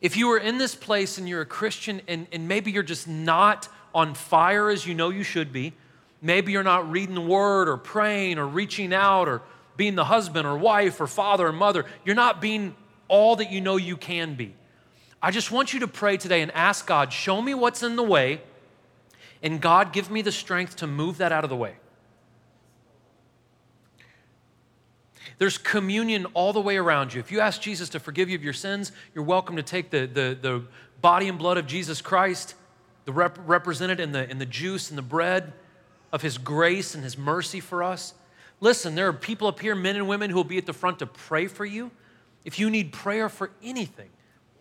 [0.01, 3.07] If you are in this place and you're a Christian and, and maybe you're just
[3.07, 5.73] not on fire as you know you should be,
[6.21, 9.41] maybe you're not reading the word or praying or reaching out or
[9.79, 12.75] being the husband or wife or father or mother, you're not being
[13.07, 14.53] all that you know you can be.
[15.21, 18.03] I just want you to pray today and ask God, show me what's in the
[18.03, 18.41] way,
[19.41, 21.77] and God, give me the strength to move that out of the way.
[25.37, 27.21] There's communion all the way around you.
[27.21, 30.07] If you ask Jesus to forgive you of your sins, you're welcome to take the,
[30.07, 30.63] the, the
[30.99, 32.53] body and blood of Jesus Christ,
[33.05, 35.53] the rep- represented in the, in the juice and the bread
[36.11, 38.13] of his grace and his mercy for us.
[38.61, 40.99] Listen, there are people up here, men and women, who will be at the front
[40.99, 41.91] to pray for you.
[42.43, 44.09] If you need prayer for anything,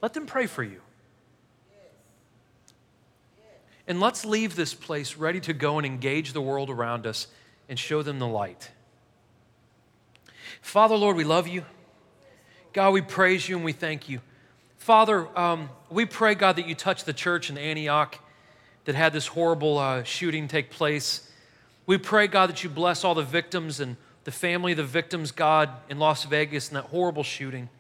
[0.03, 0.81] let them pray for you.
[3.87, 7.27] And let's leave this place ready to go and engage the world around us
[7.69, 8.71] and show them the light.
[10.61, 11.65] Father, Lord, we love you.
[12.75, 14.21] God, we praise you and we thank you.
[14.77, 18.19] Father, um, we pray, God, that you touch the church in Antioch
[18.85, 21.28] that had this horrible uh, shooting take place.
[21.89, 25.33] We pray, God, that you bless all the victims and the family of the victims,
[25.33, 27.71] God, in Las Vegas in that horrible shooting.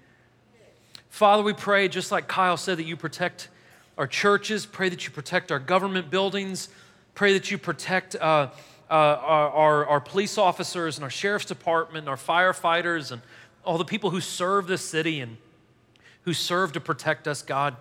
[1.10, 3.50] Father, we pray, just like Kyle said, that you protect
[3.98, 4.64] our churches.
[4.64, 6.70] Pray that you protect our government buildings.
[7.14, 8.48] Pray that you protect uh,
[8.90, 13.20] uh, our, our, our police officers and our sheriff's department, our firefighters, and
[13.62, 15.36] all the people who serve this city and
[16.22, 17.76] who serve to protect us, God.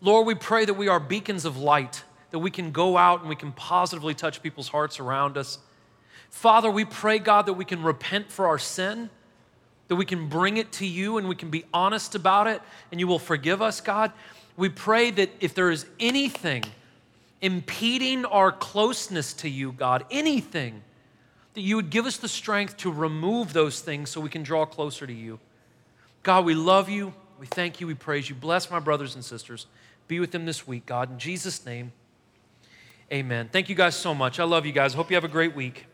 [0.00, 2.02] Lord, we pray that we are beacons of light,
[2.32, 5.58] that we can go out and we can positively touch people's hearts around us.
[6.30, 9.10] Father, we pray, God, that we can repent for our sin,
[9.88, 12.60] that we can bring it to you and we can be honest about it
[12.90, 14.12] and you will forgive us, God.
[14.56, 16.64] We pray that if there is anything
[17.42, 20.82] impeding our closeness to you, God, anything,
[21.52, 24.64] that you would give us the strength to remove those things so we can draw
[24.64, 25.38] closer to you.
[26.22, 27.12] God, we love you.
[27.38, 27.86] We thank you.
[27.86, 28.34] We praise you.
[28.34, 29.66] Bless my brothers and sisters.
[30.08, 31.10] Be with them this week, God.
[31.10, 31.92] In Jesus' name,
[33.12, 33.48] amen.
[33.52, 34.40] Thank you guys so much.
[34.40, 34.94] I love you guys.
[34.94, 35.86] Hope you have a great week.